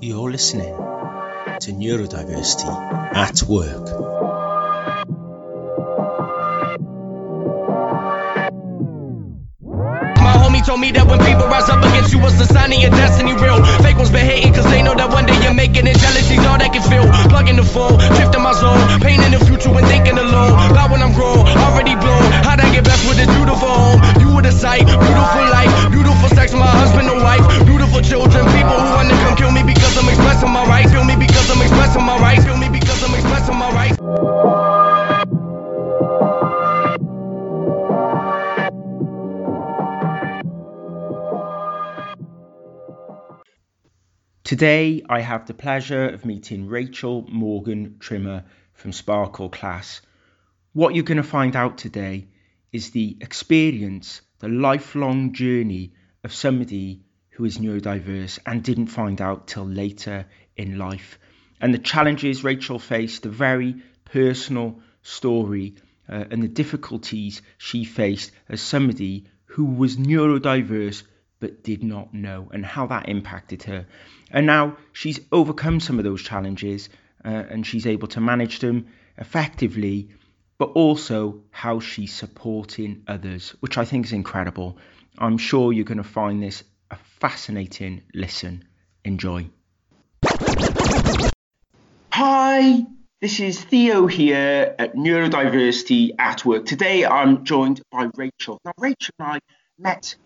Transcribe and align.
You're 0.00 0.30
listening 0.30 0.76
to 0.76 1.72
Neurodiversity 1.72 3.14
at 3.16 3.42
Work. 3.42 4.37
Me 10.78 10.92
that 10.94 11.06
when 11.10 11.18
people 11.18 11.46
rise 11.50 11.68
up 11.68 11.82
against 11.82 12.14
you, 12.14 12.22
it's 12.22 12.38
a 12.38 12.46
sign 12.46 12.70
of 12.72 12.78
your 12.78 12.90
destiny 12.94 13.34
real. 13.34 13.58
Fake 13.82 13.98
ones 13.98 14.10
been 14.14 14.24
hating 14.24 14.54
cause 14.54 14.64
they 14.70 14.82
know 14.82 14.94
that 14.94 15.10
one 15.10 15.26
day 15.26 15.34
you're 15.42 15.54
making 15.54 15.86
it. 15.90 15.98
Jealousy's 15.98 16.44
all 16.46 16.58
they 16.58 16.70
can 16.70 16.82
feel. 16.86 17.04
Plugging 17.28 17.58
the 17.58 17.66
phone, 17.66 17.98
drifting 18.14 18.42
my 18.42 18.54
zone. 18.54 18.78
Pain 19.02 19.18
in 19.26 19.34
the 19.34 19.42
future 19.42 19.70
when 19.74 19.84
thinking 19.90 20.14
alone. 20.14 20.54
About 20.70 20.94
when 20.94 21.02
I'm 21.02 21.12
grown, 21.12 21.42
already 21.66 21.98
blown. 21.98 22.22
How'd 22.46 22.62
I 22.62 22.70
get 22.70 22.86
blessed 22.86 23.04
with 23.10 23.18
this 23.18 23.30
beautiful 23.34 23.66
home? 23.68 23.98
You 24.22 24.28
were 24.34 24.44
the 24.46 24.54
sight, 24.54 24.86
beautiful 24.86 25.44
life, 25.50 25.72
beautiful 25.90 26.28
sex, 26.30 26.54
my 26.54 26.70
husband 26.70 27.10
and 27.10 27.20
wife, 27.26 27.42
beautiful 27.66 28.00
children. 28.00 28.46
People 28.54 28.78
who 28.78 28.88
wanna 28.94 29.16
come 29.26 29.34
kill 29.34 29.50
me 29.50 29.66
because 29.66 29.98
I'm 29.98 30.08
expressing 30.08 30.52
my 30.54 30.62
rights. 30.64 30.94
Feel 30.94 31.04
me 31.04 31.16
because 31.18 31.50
I'm 31.50 31.60
expressing 31.60 32.04
my 32.06 32.16
rights. 32.22 32.44
Feel 32.46 32.56
me 32.56 32.68
because 32.70 33.02
I'm 33.02 33.14
expressing 33.14 33.58
my 33.58 33.70
rights. 33.74 33.98
Today, 44.58 45.04
I 45.08 45.20
have 45.20 45.46
the 45.46 45.54
pleasure 45.54 46.08
of 46.08 46.24
meeting 46.24 46.66
Rachel 46.66 47.24
Morgan 47.28 47.98
Trimmer 48.00 48.42
from 48.72 48.90
Sparkle 48.90 49.50
Class. 49.50 50.02
What 50.72 50.96
you're 50.96 51.04
going 51.04 51.18
to 51.18 51.22
find 51.22 51.54
out 51.54 51.78
today 51.78 52.26
is 52.72 52.90
the 52.90 53.16
experience, 53.20 54.20
the 54.40 54.48
lifelong 54.48 55.32
journey 55.32 55.92
of 56.24 56.34
somebody 56.34 57.04
who 57.28 57.44
is 57.44 57.58
neurodiverse 57.58 58.40
and 58.44 58.64
didn't 58.64 58.88
find 58.88 59.20
out 59.20 59.46
till 59.46 59.64
later 59.64 60.26
in 60.56 60.76
life, 60.76 61.20
and 61.60 61.72
the 61.72 61.78
challenges 61.78 62.42
Rachel 62.42 62.80
faced, 62.80 63.22
the 63.22 63.28
very 63.28 63.76
personal 64.06 64.80
story, 65.02 65.76
uh, 66.08 66.24
and 66.32 66.42
the 66.42 66.48
difficulties 66.48 67.42
she 67.58 67.84
faced 67.84 68.32
as 68.48 68.60
somebody 68.60 69.26
who 69.44 69.66
was 69.66 69.96
neurodiverse 69.96 71.04
but 71.40 71.62
did 71.62 71.82
not 71.82 72.12
know, 72.12 72.48
and 72.52 72.64
how 72.64 72.86
that 72.86 73.08
impacted 73.08 73.62
her. 73.64 73.86
And 74.30 74.46
now 74.46 74.76
she's 74.92 75.20
overcome 75.32 75.80
some 75.80 75.98
of 75.98 76.04
those 76.04 76.22
challenges 76.22 76.88
uh, 77.24 77.28
and 77.28 77.66
she's 77.66 77.86
able 77.86 78.08
to 78.08 78.20
manage 78.20 78.60
them 78.60 78.86
effectively, 79.16 80.10
but 80.58 80.70
also 80.70 81.42
how 81.50 81.80
she's 81.80 82.12
supporting 82.12 83.02
others, 83.06 83.54
which 83.60 83.78
I 83.78 83.84
think 83.84 84.06
is 84.06 84.12
incredible. 84.12 84.78
I'm 85.18 85.38
sure 85.38 85.72
you're 85.72 85.84
going 85.84 85.98
to 85.98 86.04
find 86.04 86.42
this 86.42 86.64
a 86.90 86.96
fascinating 87.20 88.02
listen. 88.14 88.64
Enjoy. 89.04 89.48
Hi, 92.12 92.86
this 93.20 93.40
is 93.40 93.62
Theo 93.62 94.06
here 94.06 94.74
at 94.78 94.94
Neurodiversity 94.94 96.10
at 96.18 96.44
Work. 96.44 96.66
Today 96.66 97.04
I'm 97.04 97.44
joined 97.44 97.80
by 97.90 98.08
Rachel. 98.16 98.58
Now, 98.64 98.72
Rachel 98.78 99.14
and 99.18 99.28
I 99.28 99.38
met 99.78 100.16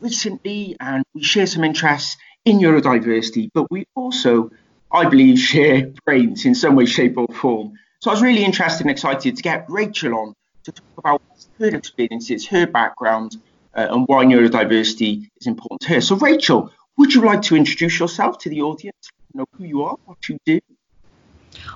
recently 0.00 0.76
and 0.80 1.04
we 1.14 1.22
share 1.22 1.46
some 1.46 1.64
interests 1.64 2.16
in 2.44 2.58
neurodiversity, 2.58 3.50
but 3.52 3.70
we 3.70 3.86
also, 3.94 4.50
I 4.92 5.08
believe, 5.08 5.38
share 5.52 5.92
brains 6.04 6.44
in 6.44 6.54
some 6.54 6.76
way, 6.76 6.86
shape, 6.86 7.16
or 7.16 7.26
form. 7.28 7.74
So 8.00 8.10
I 8.10 8.14
was 8.14 8.22
really 8.22 8.44
interested 8.44 8.82
and 8.82 8.90
excited 8.90 9.36
to 9.36 9.42
get 9.42 9.66
Rachel 9.68 10.14
on 10.14 10.34
to 10.64 10.72
talk 10.72 10.98
about 10.98 11.22
her 11.58 11.68
experiences, 11.68 12.46
her 12.46 12.66
background, 12.66 13.36
uh, 13.74 13.88
and 13.90 14.06
why 14.06 14.24
neurodiversity 14.24 15.28
is 15.40 15.46
important 15.46 15.80
to 15.82 15.88
her. 15.94 16.00
So, 16.00 16.16
Rachel, 16.16 16.70
would 16.96 17.14
you 17.14 17.24
like 17.24 17.42
to 17.42 17.56
introduce 17.56 17.98
yourself 17.98 18.38
to 18.38 18.50
the 18.50 18.62
audience? 18.62 19.10
Know 19.34 19.46
who 19.56 19.64
you 19.64 19.82
are, 19.82 19.96
what 20.04 20.28
you 20.28 20.38
do? 20.44 20.60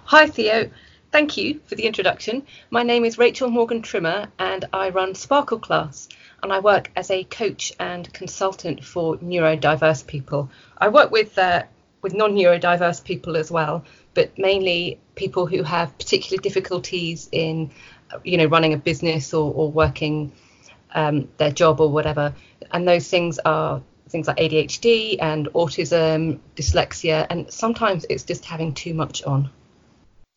Hi, 0.05 0.27
Theo. 0.27 0.70
Thank 1.11 1.36
you 1.36 1.61
for 1.67 1.75
the 1.75 1.84
introduction. 1.84 2.46
My 2.70 2.83
name 2.83 3.05
is 3.05 3.18
Rachel 3.18 3.51
Morgan 3.51 3.83
Trimmer, 3.83 4.29
and 4.39 4.64
I 4.73 4.89
run 4.89 5.14
Sparkle 5.14 5.58
Class, 5.58 6.08
and 6.42 6.53
I 6.53 6.58
work 6.58 6.91
as 6.97 7.11
a 7.11 7.25
coach 7.25 7.73
and 7.79 8.13
consultant 8.13 8.85
for 8.85 9.17
neurodiverse 9.19 10.07
people. 10.07 10.51
I 10.77 10.89
work 10.89 11.11
with 11.11 11.39
uh, 11.39 11.64
with 12.03 12.14
non-neurodiverse 12.14 13.05
people 13.05 13.36
as 13.36 13.51
well, 13.51 13.85
but 14.14 14.36
mainly 14.36 14.98
people 15.14 15.47
who 15.47 15.63
have 15.63 15.97
particular 15.98 16.42
difficulties 16.42 17.29
in, 17.30 17.70
you 18.25 18.36
know, 18.39 18.47
running 18.47 18.73
a 18.73 18.77
business 18.77 19.33
or, 19.33 19.53
or 19.55 19.70
working 19.70 20.33
um, 20.95 21.29
their 21.36 21.53
job 21.53 21.80
or 21.80 21.91
whatever. 21.91 22.35
And 22.73 22.89
those 22.89 23.09
things 23.09 23.39
are 23.45 23.80
things 24.09 24.27
like 24.27 24.39
ADHD 24.39 25.19
and 25.20 25.47
autism, 25.55 26.41
dyslexia, 26.57 27.27
and 27.30 27.51
sometimes 27.53 28.05
it's 28.11 28.24
just 28.24 28.45
having 28.45 28.74
too 28.74 28.95
much 28.95 29.23
on. 29.23 29.48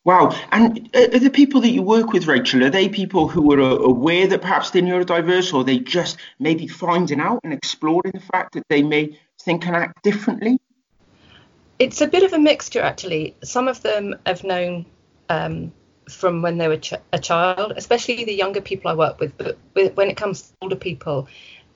Wow. 0.05 0.39
And 0.51 0.88
are 0.95 1.19
the 1.19 1.31
people 1.31 1.61
that 1.61 1.71
you 1.71 1.81
work 1.81 2.13
with, 2.13 2.27
Rachel, 2.27 2.63
are 2.63 2.69
they 2.69 2.88
people 2.88 3.27
who 3.27 3.51
are 3.53 3.59
aware 3.59 4.27
that 4.27 4.41
perhaps 4.41 4.69
they're 4.69 4.83
neurodiverse 4.83 5.51
or 5.51 5.63
they 5.63 5.79
just 5.79 6.17
maybe 6.39 6.67
finding 6.67 7.19
out 7.19 7.41
and 7.43 7.51
exploring 7.51 8.11
the 8.13 8.19
fact 8.19 8.53
that 8.53 8.66
they 8.69 8.83
may 8.83 9.19
think 9.41 9.66
and 9.66 9.75
act 9.75 10.03
differently? 10.03 10.59
It's 11.79 12.01
a 12.01 12.07
bit 12.07 12.21
of 12.21 12.33
a 12.33 12.39
mixture, 12.39 12.81
actually. 12.81 13.35
Some 13.43 13.67
of 13.67 13.81
them 13.81 14.16
have 14.27 14.43
known 14.43 14.85
um, 15.27 15.73
from 16.07 16.43
when 16.43 16.59
they 16.59 16.67
were 16.67 16.77
ch- 16.77 16.93
a 17.11 17.17
child, 17.19 17.73
especially 17.75 18.25
the 18.25 18.33
younger 18.33 18.61
people 18.61 18.91
I 18.91 18.93
work 18.93 19.19
with. 19.19 19.35
But 19.37 19.57
when 19.95 20.09
it 20.09 20.17
comes 20.17 20.43
to 20.43 20.47
older 20.61 20.75
people, 20.75 21.27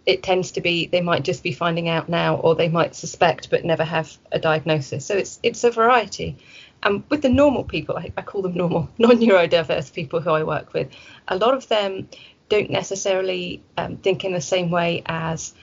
it 0.06 0.22
tends 0.22 0.52
to 0.52 0.62
be 0.62 0.86
they 0.86 1.02
might 1.02 1.24
just 1.24 1.42
be 1.42 1.52
finding 1.52 1.90
out 1.90 2.10
now, 2.10 2.36
or 2.36 2.56
they 2.56 2.70
might 2.70 2.96
suspect 2.96 3.50
but 3.50 3.66
never 3.66 3.84
have 3.84 4.16
a 4.32 4.40
diagnosis. 4.40 5.06
So 5.06 5.16
it's 5.16 5.40
it's 5.44 5.64
a 5.64 5.72
variety. 5.72 6.38
And 6.82 7.04
with 7.10 7.22
the 7.22 7.30
normal 7.30 7.64
people, 7.64 7.98
I, 7.98 8.12
I 8.18 8.22
call 8.22 8.42
them 8.42 8.54
normal, 8.54 8.90
non-neurodiverse 8.98 9.94
people 9.94 10.22
who 10.22 10.32
I 10.32 10.44
work 10.44 10.74
with, 10.74 10.90
a 11.28 11.38
lot 11.38 11.54
of 11.54 11.68
them 11.68 12.08
don't 12.48 12.70
necessarily 12.70 13.62
um, 13.78 13.98
think 13.98 14.26
in 14.26 14.34
the 14.34 14.42
same 14.42 14.72
way 14.72 15.04
as 15.06 15.54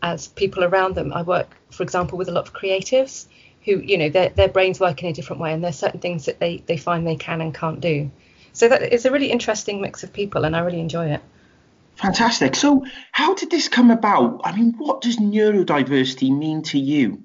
as 0.00 0.28
people 0.28 0.62
around 0.62 0.94
them. 0.94 1.12
I 1.12 1.22
work, 1.22 1.56
for 1.70 1.82
example, 1.82 2.18
with 2.18 2.28
a 2.28 2.32
lot 2.32 2.46
of 2.46 2.54
creatives 2.54 3.26
who, 3.64 3.80
you 3.80 3.98
know, 3.98 4.08
their 4.08 4.28
their 4.30 4.48
brains 4.48 4.78
work 4.78 5.02
in 5.02 5.08
a 5.08 5.12
different 5.12 5.42
way, 5.42 5.52
and 5.52 5.62
there's 5.62 5.78
certain 5.78 6.00
things 6.00 6.26
that 6.26 6.38
they 6.38 6.62
they 6.66 6.76
find 6.76 7.06
they 7.06 7.16
can 7.16 7.40
and 7.40 7.54
can't 7.54 7.80
do. 7.80 8.10
So 8.52 8.68
that 8.68 8.82
it's 8.82 9.04
a 9.04 9.10
really 9.10 9.30
interesting 9.30 9.80
mix 9.80 10.02
of 10.02 10.12
people, 10.12 10.44
and 10.44 10.56
I 10.56 10.60
really 10.60 10.80
enjoy 10.80 11.10
it. 11.10 11.20
Fantastic. 11.96 12.54
So, 12.54 12.84
how 13.10 13.34
did 13.34 13.50
this 13.50 13.68
come 13.68 13.90
about? 13.90 14.42
I 14.44 14.56
mean, 14.56 14.74
what 14.78 15.00
does 15.00 15.16
neurodiversity 15.16 16.36
mean 16.36 16.62
to 16.64 16.78
you? 16.78 17.24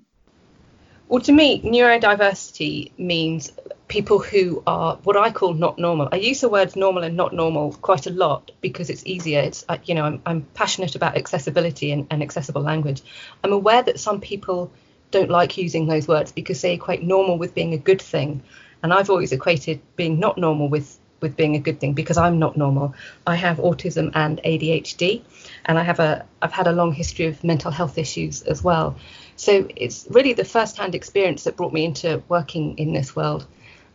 Well, 1.08 1.22
to 1.22 1.32
me, 1.32 1.62
neurodiversity 1.62 2.92
means 2.98 3.52
people 3.88 4.20
who 4.20 4.64
are 4.66 4.96
what 5.04 5.16
I 5.16 5.32
call 5.32 5.54
not 5.54 5.78
normal. 5.78 6.10
I 6.12 6.16
use 6.16 6.42
the 6.42 6.50
words 6.50 6.76
normal 6.76 7.04
and 7.04 7.16
not 7.16 7.34
normal 7.34 7.74
quite 7.74 8.08
a 8.08 8.10
lot 8.10 8.52
because 8.62 8.90
it's 8.90 9.06
easier. 9.06 9.40
It's 9.42 9.64
uh, 9.70 9.78
you 9.86 9.96
know 9.96 10.06
I'm, 10.06 10.22
I'm 10.26 10.42
passionate 10.54 10.96
about 10.96 11.16
accessibility 11.16 11.92
and, 11.92 12.08
and 12.10 12.24
accessible 12.24 12.62
language. 12.62 13.02
I'm 13.44 13.54
aware 13.54 13.84
that 13.84 14.00
some 14.00 14.22
people 14.22 14.72
don't 15.12 15.30
like 15.30 15.58
using 15.58 15.88
those 15.88 16.08
words 16.08 16.32
because 16.32 16.62
they 16.62 16.74
equate 16.74 17.04
normal 17.04 17.38
with 17.38 17.54
being 17.54 17.74
a 17.74 17.78
good 17.78 18.02
thing, 18.02 18.42
and 18.82 18.92
I've 18.94 19.10
always 19.10 19.32
equated 19.32 19.82
being 19.96 20.20
not 20.20 20.38
normal 20.38 20.70
with 20.70 20.98
with 21.20 21.36
being 21.38 21.56
a 21.56 21.60
good 21.60 21.80
thing 21.80 21.94
because 21.94 22.18
I'm 22.18 22.40
not 22.40 22.58
normal. 22.58 22.96
I 23.28 23.36
have 23.36 23.58
autism 23.58 24.12
and 24.16 24.42
ADHD, 24.44 25.22
and 25.66 25.78
I 25.78 25.84
have 25.84 26.00
a 26.00 26.26
I've 26.42 26.52
had 26.52 26.68
a 26.68 26.72
long 26.72 26.94
history 26.94 27.28
of 27.28 27.44
mental 27.44 27.72
health 27.72 27.98
issues 27.98 28.42
as 28.42 28.64
well. 28.64 28.96
So 29.44 29.68
it's 29.76 30.08
really 30.10 30.32
the 30.32 30.46
first-hand 30.46 30.96
experience 30.96 31.44
that 31.44 31.58
brought 31.58 31.74
me 31.74 31.84
into 31.84 32.24
working 32.30 32.78
in 32.78 32.94
this 32.94 33.14
world, 33.14 33.46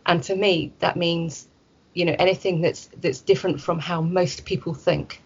and 0.05 0.23
for 0.23 0.35
me 0.35 0.71
that 0.77 0.95
means, 0.95 1.47
you 1.95 2.05
know, 2.05 2.15
anything 2.19 2.61
that's 2.61 2.87
that's 3.01 3.21
different 3.21 3.59
from 3.59 3.79
how 3.79 3.99
most 4.01 4.45
people 4.45 4.75
think. 4.75 5.23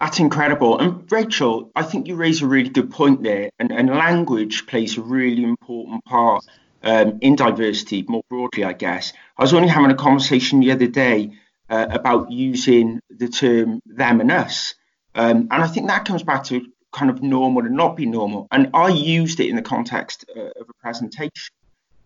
That's 0.00 0.18
incredible. 0.18 0.80
And 0.80 1.10
Rachel, 1.12 1.70
I 1.76 1.84
think 1.84 2.08
you 2.08 2.16
raise 2.16 2.42
a 2.42 2.48
really 2.48 2.70
good 2.70 2.90
point 2.90 3.22
there, 3.22 3.50
and, 3.60 3.70
and 3.70 3.88
language 3.88 4.66
plays 4.66 4.98
a 4.98 5.00
really 5.00 5.44
important 5.44 6.04
part 6.04 6.44
um, 6.82 7.18
in 7.20 7.36
diversity 7.36 8.04
more 8.08 8.24
broadly, 8.28 8.64
I 8.64 8.72
guess. 8.72 9.12
I 9.38 9.42
was 9.42 9.54
only 9.54 9.68
having 9.68 9.92
a 9.92 9.94
conversation 10.06 10.58
the 10.58 10.72
other 10.72 10.88
day 10.88 11.30
uh, 11.70 11.86
about 11.88 12.32
using 12.32 13.00
the 13.08 13.28
term 13.28 13.80
them 13.86 14.20
and 14.20 14.32
us. 14.32 14.74
Um, 15.14 15.46
and 15.52 15.62
I 15.62 15.68
think 15.68 15.86
that 15.86 16.04
comes 16.04 16.24
back 16.24 16.42
to 16.44 16.66
kind 16.92 17.10
of 17.10 17.22
normal 17.22 17.64
and 17.64 17.76
not 17.76 17.96
be 17.96 18.06
normal. 18.06 18.48
And 18.52 18.70
I 18.74 18.88
used 18.88 19.40
it 19.40 19.48
in 19.48 19.56
the 19.56 19.62
context 19.62 20.24
uh, 20.36 20.40
of 20.40 20.68
a 20.68 20.74
presentation. 20.80 21.54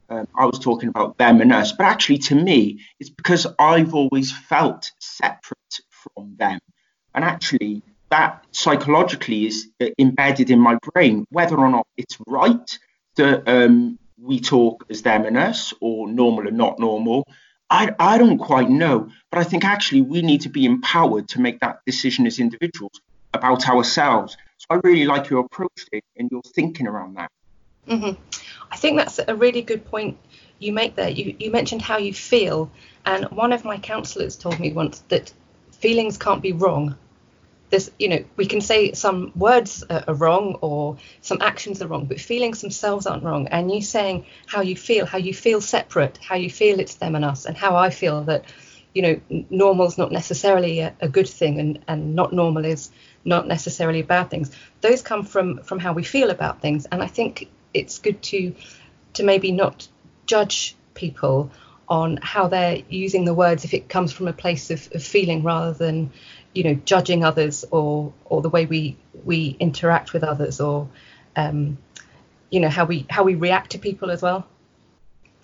Um, 0.09 0.29
I 0.37 0.47
was 0.47 0.59
talking 0.61 0.89
about 0.89 1.19
them 1.19 1.41
and 1.41 1.53
us, 1.53 1.73
but 1.73 1.85
actually 1.85 2.19
to 2.19 2.35
me, 2.35 2.81
it's 3.01 3.11
because 3.11 3.47
I've 3.59 3.95
always 3.95 4.31
felt 4.31 4.93
separate 5.01 5.81
from 5.91 6.37
them. 6.37 6.61
And 7.15 7.25
actually, 7.25 7.83
that 8.11 8.45
psychologically 8.53 9.47
is 9.47 9.69
uh, 9.81 9.87
embedded 9.99 10.51
in 10.51 10.61
my 10.61 10.79
brain, 10.93 11.27
whether 11.31 11.57
or 11.57 11.69
not 11.69 11.87
it's 11.97 12.17
right 12.29 12.79
that 13.17 13.49
um, 13.49 13.99
we 14.21 14.41
talk 14.41 14.85
as 14.91 15.03
them 15.03 15.25
and 15.25 15.37
us 15.37 15.75
or 15.81 16.09
normal 16.09 16.47
and 16.47 16.57
not 16.57 16.79
normal. 16.79 17.27
I, 17.69 17.93
I 17.99 18.19
don't 18.19 18.39
quite 18.39 18.71
know, 18.71 19.09
but 19.31 19.41
I 19.41 19.45
think 19.45 19.65
actually 19.65 20.03
we 20.03 20.23
need 20.23 20.43
to 20.43 20.49
be 20.49 20.65
empowered 20.65 21.29
to 21.31 21.41
make 21.41 21.61
that 21.61 21.81
decision 21.85 22.27
as 22.27 22.39
individuals 22.39 23.01
about 23.35 23.69
ourselves. 23.69 24.37
I 24.69 24.81
really 24.83 25.07
like 25.07 25.31
your 25.31 25.41
approach 25.41 25.87
to 25.93 26.01
and 26.17 26.31
your 26.31 26.43
thinking 26.43 26.87
around 26.87 27.17
that. 27.17 27.31
Mm-hmm. 27.89 28.21
I 28.71 28.77
think 28.77 28.99
that's 28.99 29.21
a 29.27 29.35
really 29.35 29.63
good 29.63 29.85
point 29.85 30.19
you 30.59 30.73
make 30.73 30.97
there. 30.97 31.09
You, 31.09 31.37
you 31.39 31.51
mentioned 31.51 31.83
how 31.83 31.99
you 31.99 32.13
feel, 32.13 32.71
and 33.05 33.27
one 33.27 33.53
of 33.53 33.65
my 33.65 33.79
counsellors 33.79 34.37
told 34.37 34.59
me 34.59 34.73
once 34.73 35.05
that 35.09 35.33
feelings 35.73 36.19
can't 36.19 36.43
be 36.43 36.53
wrong. 36.53 36.97
This, 37.69 37.91
you 37.99 38.09
know, 38.09 38.25
we 38.37 38.47
can 38.47 38.61
say 38.61 38.93
some 38.93 39.33
words 39.35 39.85
are 39.91 40.15
wrong 40.15 40.57
or 40.61 40.97
some 41.21 41.39
actions 41.41 41.83
are 41.83 41.89
wrong, 41.89 42.07
but 42.07 42.21
feelings 42.21 42.61
themselves 42.61 43.07
aren't 43.07 43.25
wrong. 43.25 43.49
And 43.49 43.73
you 43.73 43.83
saying 43.83 44.27
how 44.47 44.63
you 44.63 44.77
feel, 44.77 45.05
how 45.05 45.19
you 45.19 45.35
feel 45.35 45.61
separate, 45.61 46.19
how 46.19 46.37
you 46.37 46.51
feel 46.51 46.81
it's 46.81 46.97
them 46.97 47.15
and 47.15 47.25
us, 47.25 47.45
and 47.45 47.57
how 47.57 47.77
I 47.77 47.91
feel 47.91 48.23
that, 48.25 48.45
you 48.95 49.03
know, 49.03 49.45
normal's 49.51 49.99
not 49.99 50.11
necessarily 50.11 50.81
a, 50.81 50.95
a 51.01 51.09
good 51.09 51.29
thing, 51.29 51.61
and 51.61 51.79
and 51.87 52.15
not 52.15 52.33
normal 52.33 52.65
is 52.65 52.91
not 53.27 53.47
necessarily 53.47 54.03
bad 54.03 54.31
things. 54.31 54.51
Those 54.81 55.03
come 55.03 55.25
from 55.25 55.59
from 55.63 55.79
how 55.79 55.93
we 55.93 56.05
feel 56.05 56.31
about 56.31 56.63
things, 56.63 56.87
and 56.87 57.03
I 57.03 57.09
think 57.09 57.49
it's 57.75 57.99
good 57.99 58.23
to 58.23 58.55
to 59.15 59.23
maybe 59.23 59.53
not 59.53 59.89
judge 60.27 60.75
people 60.95 61.51
on 61.89 62.19
how 62.21 62.49
they're 62.49 62.83
using 62.89 63.25
the 63.25 63.35
words 63.35 63.65
if 63.65 63.75
it 63.75 63.89
comes 63.89 64.13
from 64.13 64.27
a 64.29 64.33
place 64.33 64.71
of, 64.71 64.89
of 64.95 65.03
feeling 65.03 65.43
rather 65.43 65.73
than 65.73 66.11
you 66.53 66.65
know 66.65 66.75
judging 66.85 67.25
others 67.25 67.65
or 67.71 68.13
or 68.25 68.43
the 68.43 68.49
way 68.49 68.67
we 68.67 68.97
we 69.25 69.57
interact 69.61 70.13
with 70.13 70.25
others 70.25 70.61
or 70.61 70.89
um, 71.37 71.79
you 72.51 72.61
know 72.61 72.69
how 72.69 72.85
we 72.85 73.07
how 73.11 73.25
we 73.25 73.35
react 73.35 73.71
to 73.73 73.79
people 73.79 74.11
as 74.11 74.23
well 74.23 74.47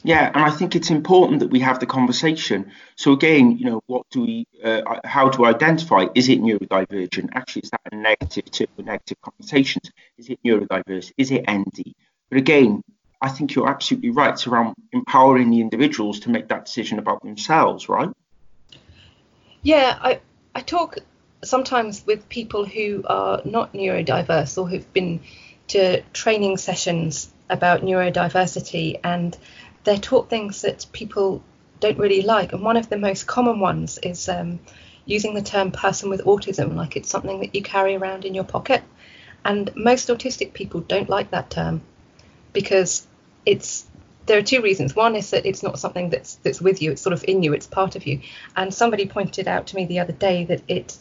yeah 0.02 0.30
and 0.34 0.44
i 0.44 0.50
think 0.50 0.74
it's 0.74 0.90
important 0.90 1.40
that 1.40 1.50
we 1.50 1.60
have 1.60 1.78
the 1.80 1.86
conversation 1.86 2.70
so 2.96 3.12
again 3.12 3.56
you 3.58 3.64
know 3.64 3.82
what 3.86 4.04
do 4.10 4.22
we 4.22 4.46
uh, 4.64 4.82
how 5.04 5.28
to 5.28 5.46
identify 5.46 6.06
is 6.14 6.28
it 6.28 6.40
neurodivergent 6.40 7.28
actually 7.34 7.62
is 7.62 7.70
that 7.70 7.80
a 7.92 7.96
negative 7.96 8.44
to 8.50 8.66
negative 8.78 9.18
connotations 9.20 9.90
is 10.18 10.28
it 10.28 10.38
neurodiverse 10.44 11.12
is 11.16 11.30
it 11.30 11.44
nd 11.48 11.94
but 12.28 12.38
again 12.38 12.82
I 13.22 13.28
think 13.28 13.54
you're 13.54 13.68
absolutely 13.68 14.10
right. 14.10 14.32
It's 14.32 14.48
around 14.48 14.74
empowering 14.92 15.50
the 15.50 15.60
individuals 15.60 16.18
to 16.20 16.30
make 16.30 16.48
that 16.48 16.64
decision 16.64 16.98
about 16.98 17.22
themselves, 17.22 17.88
right? 17.88 18.08
Yeah, 19.62 19.96
I, 20.02 20.20
I 20.56 20.60
talk 20.60 20.98
sometimes 21.44 22.04
with 22.04 22.28
people 22.28 22.64
who 22.64 23.04
are 23.06 23.40
not 23.44 23.74
neurodiverse 23.74 24.58
or 24.58 24.68
who've 24.68 24.92
been 24.92 25.20
to 25.68 26.02
training 26.12 26.56
sessions 26.56 27.32
about 27.48 27.82
neurodiversity 27.82 28.98
and 29.04 29.38
they're 29.84 29.98
taught 29.98 30.30
things 30.30 30.62
that 30.62 30.86
people 30.92 31.42
don't 31.80 31.98
really 31.98 32.22
like. 32.22 32.52
And 32.52 32.62
one 32.62 32.76
of 32.76 32.88
the 32.88 32.96
most 32.96 33.26
common 33.26 33.60
ones 33.60 33.98
is 33.98 34.28
um, 34.28 34.60
using 35.04 35.34
the 35.34 35.42
term 35.42 35.72
person 35.72 36.08
with 36.08 36.24
autism, 36.24 36.74
like 36.74 36.96
it's 36.96 37.10
something 37.10 37.40
that 37.40 37.54
you 37.54 37.62
carry 37.62 37.96
around 37.96 38.24
in 38.24 38.34
your 38.34 38.44
pocket. 38.44 38.82
And 39.44 39.70
most 39.74 40.08
autistic 40.08 40.52
people 40.52 40.80
don't 40.80 41.08
like 41.08 41.32
that 41.32 41.50
term 41.50 41.82
because 42.52 43.06
it's 43.44 43.86
there 44.26 44.38
are 44.38 44.42
two 44.42 44.62
reasons. 44.62 44.94
One 44.94 45.16
is 45.16 45.30
that 45.30 45.46
it's 45.46 45.64
not 45.64 45.80
something 45.80 46.10
that's 46.10 46.36
that's 46.36 46.60
with 46.60 46.80
you; 46.80 46.92
it's 46.92 47.02
sort 47.02 47.12
of 47.12 47.24
in 47.26 47.42
you, 47.42 47.52
it's 47.52 47.66
part 47.66 47.96
of 47.96 48.06
you. 48.06 48.20
And 48.54 48.72
somebody 48.72 49.06
pointed 49.06 49.48
out 49.48 49.66
to 49.68 49.76
me 49.76 49.84
the 49.86 49.98
other 49.98 50.12
day 50.12 50.44
that 50.44 50.62
it 50.68 50.96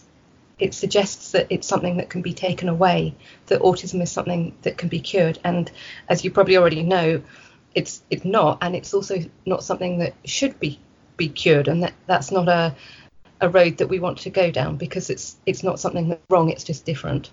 it 0.57 0.73
suggests 0.73 1.31
that 1.31 1.47
it's 1.49 1.67
something 1.67 1.97
that 1.97 2.09
can 2.09 2.21
be 2.21 2.33
taken 2.33 2.69
away, 2.69 3.15
that 3.47 3.61
autism 3.61 4.01
is 4.01 4.11
something 4.11 4.55
that 4.61 4.77
can 4.77 4.89
be 4.89 4.99
cured. 4.99 5.39
And 5.43 5.69
as 6.07 6.23
you 6.23 6.31
probably 6.31 6.57
already 6.57 6.83
know, 6.83 7.21
it's 7.75 8.01
it's 8.09 8.25
not, 8.25 8.59
and 8.61 8.75
it's 8.75 8.93
also 8.93 9.19
not 9.45 9.63
something 9.63 9.99
that 9.99 10.13
should 10.25 10.59
be 10.59 10.79
be 11.17 11.29
cured, 11.29 11.67
and 11.67 11.83
that 11.83 11.93
that's 12.07 12.31
not 12.31 12.47
a 12.47 12.75
a 13.41 13.49
road 13.49 13.77
that 13.77 13.87
we 13.87 13.99
want 13.99 14.19
to 14.19 14.29
go 14.29 14.51
down 14.51 14.77
because 14.77 15.09
it's 15.09 15.37
it's 15.45 15.63
not 15.63 15.79
something 15.79 16.09
that's 16.09 16.21
wrong, 16.29 16.49
it's 16.49 16.63
just 16.63 16.85
different. 16.85 17.31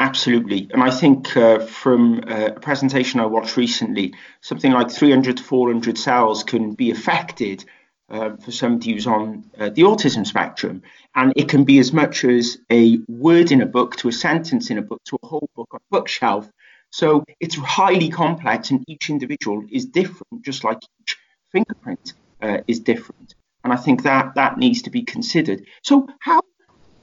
Absolutely. 0.00 0.68
And 0.72 0.82
I 0.82 0.90
think 0.90 1.36
uh, 1.36 1.60
from 1.60 2.24
uh, 2.26 2.46
a 2.56 2.60
presentation 2.60 3.20
I 3.20 3.26
watched 3.26 3.56
recently, 3.56 4.14
something 4.40 4.72
like 4.72 4.90
300 4.90 5.36
to 5.36 5.42
400 5.42 5.96
cells 5.96 6.42
can 6.42 6.74
be 6.74 6.90
affected 6.90 7.64
uh, 8.10 8.36
for 8.36 8.50
somebody 8.50 8.92
who's 8.92 9.06
on 9.06 9.44
uh, 9.58 9.70
the 9.70 9.82
autism 9.82 10.26
spectrum. 10.26 10.82
And 11.14 11.32
it 11.36 11.48
can 11.48 11.62
be 11.62 11.78
as 11.78 11.92
much 11.92 12.24
as 12.24 12.58
a 12.70 12.98
word 13.08 13.52
in 13.52 13.62
a 13.62 13.66
book 13.66 13.94
to 13.96 14.08
a 14.08 14.12
sentence 14.12 14.68
in 14.68 14.78
a 14.78 14.82
book 14.82 15.00
to 15.04 15.18
a 15.22 15.26
whole 15.26 15.48
book 15.54 15.68
on 15.72 15.78
a 15.78 15.96
bookshelf. 15.96 16.50
So 16.94 17.24
it's 17.40 17.56
highly 17.56 18.08
complex, 18.08 18.70
and 18.70 18.84
each 18.86 19.10
individual 19.10 19.64
is 19.68 19.84
different, 19.84 20.42
just 20.42 20.62
like 20.62 20.78
each 21.00 21.16
fingerprint 21.50 22.12
uh, 22.40 22.58
is 22.68 22.78
different. 22.78 23.34
And 23.64 23.72
I 23.72 23.76
think 23.76 24.04
that 24.04 24.36
that 24.36 24.58
needs 24.58 24.82
to 24.82 24.90
be 24.90 25.02
considered. 25.02 25.66
So 25.82 26.06
how 26.20 26.42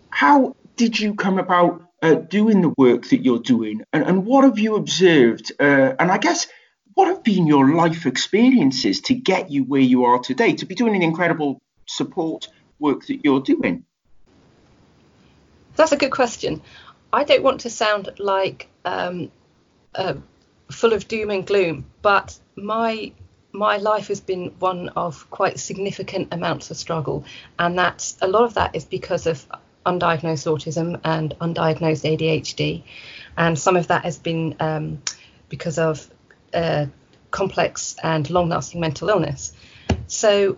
how 0.10 0.56
did 0.78 0.98
you 0.98 1.14
come 1.14 1.40
about 1.40 1.82
uh, 2.02 2.16
doing 2.16 2.62
the 2.62 2.74
work 2.78 3.10
that 3.10 3.26
you're 3.26 3.46
doing, 3.56 3.82
and, 3.92 4.06
and 4.06 4.26
what 4.26 4.46
have 4.46 4.58
you 4.58 4.78
observed? 4.78 5.52
Uh, 5.60 5.94
and 6.00 6.10
I 6.10 6.20
guess 6.20 6.48
what 6.94 7.10
have 7.10 7.22
been 7.22 7.46
your 7.46 7.76
life 7.76 8.06
experiences 8.06 9.02
to 9.02 9.14
get 9.14 9.52
you 9.52 9.66
where 9.66 9.82
you 9.82 10.06
are 10.06 10.20
today, 10.20 10.54
to 10.54 10.66
be 10.66 10.74
doing 10.74 10.96
an 10.96 11.02
incredible 11.02 11.62
support 11.86 12.48
work 12.80 13.06
that 13.08 13.26
you're 13.26 13.42
doing? 13.42 13.84
That's 15.76 15.92
a 15.92 15.98
good 15.98 16.12
question. 16.12 16.62
I 17.12 17.26
don't 17.26 17.44
want 17.44 17.60
to 17.62 17.70
sound 17.70 18.08
like 18.20 18.70
um, 18.86 19.32
uh, 19.96 20.16
full 20.72 20.94
of 20.94 21.08
doom 21.08 21.30
and 21.30 21.46
gloom, 21.46 21.86
but 22.02 22.38
my 22.56 23.12
my 23.54 23.78
life 23.78 24.08
has 24.08 24.22
been 24.22 24.56
one 24.60 24.90
of 24.90 25.30
quite 25.30 25.60
significant 25.60 26.30
amounts 26.32 26.72
of 26.72 26.78
struggle, 26.78 27.26
and 27.60 27.78
that 27.78 28.14
a 28.22 28.28
lot 28.28 28.44
of 28.44 28.54
that 28.54 28.76
is 28.76 28.86
because 28.86 29.28
of 29.28 29.46
undiagnosed 29.86 30.48
autism 30.48 31.00
and 31.04 31.36
undiagnosed 31.42 32.06
ADHD, 32.06 32.84
and 33.38 33.60
some 33.60 33.76
of 33.76 33.88
that 33.88 34.06
has 34.06 34.18
been 34.18 34.56
um, 34.60 35.02
because 35.50 35.78
of 35.78 36.10
uh, 36.54 36.86
complex 37.32 37.96
and 38.02 38.30
long-lasting 38.30 38.80
mental 38.80 39.10
illness. 39.10 39.54
So, 40.08 40.58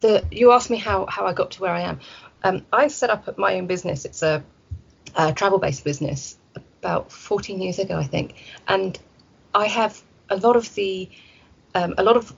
the 0.00 0.24
you 0.30 0.52
asked 0.52 0.70
me 0.70 0.76
how 0.76 1.06
how 1.06 1.26
I 1.26 1.32
got 1.32 1.52
to 1.52 1.62
where 1.62 1.72
I 1.72 1.82
am. 1.82 2.00
Um, 2.44 2.64
I 2.72 2.86
set 2.86 3.10
up 3.10 3.36
my 3.36 3.56
own 3.56 3.66
business. 3.66 4.04
It's 4.04 4.22
a, 4.22 4.44
a 5.16 5.32
travel-based 5.32 5.82
business 5.82 6.37
about 6.78 7.12
14 7.12 7.60
years 7.60 7.78
ago, 7.78 7.96
I 7.96 8.04
think, 8.04 8.34
and 8.66 8.98
I 9.54 9.66
have 9.66 10.00
a 10.30 10.36
lot 10.36 10.56
of 10.56 10.74
the 10.74 11.08
um, 11.74 11.94
a 11.98 12.02
lot 12.02 12.16
of 12.16 12.34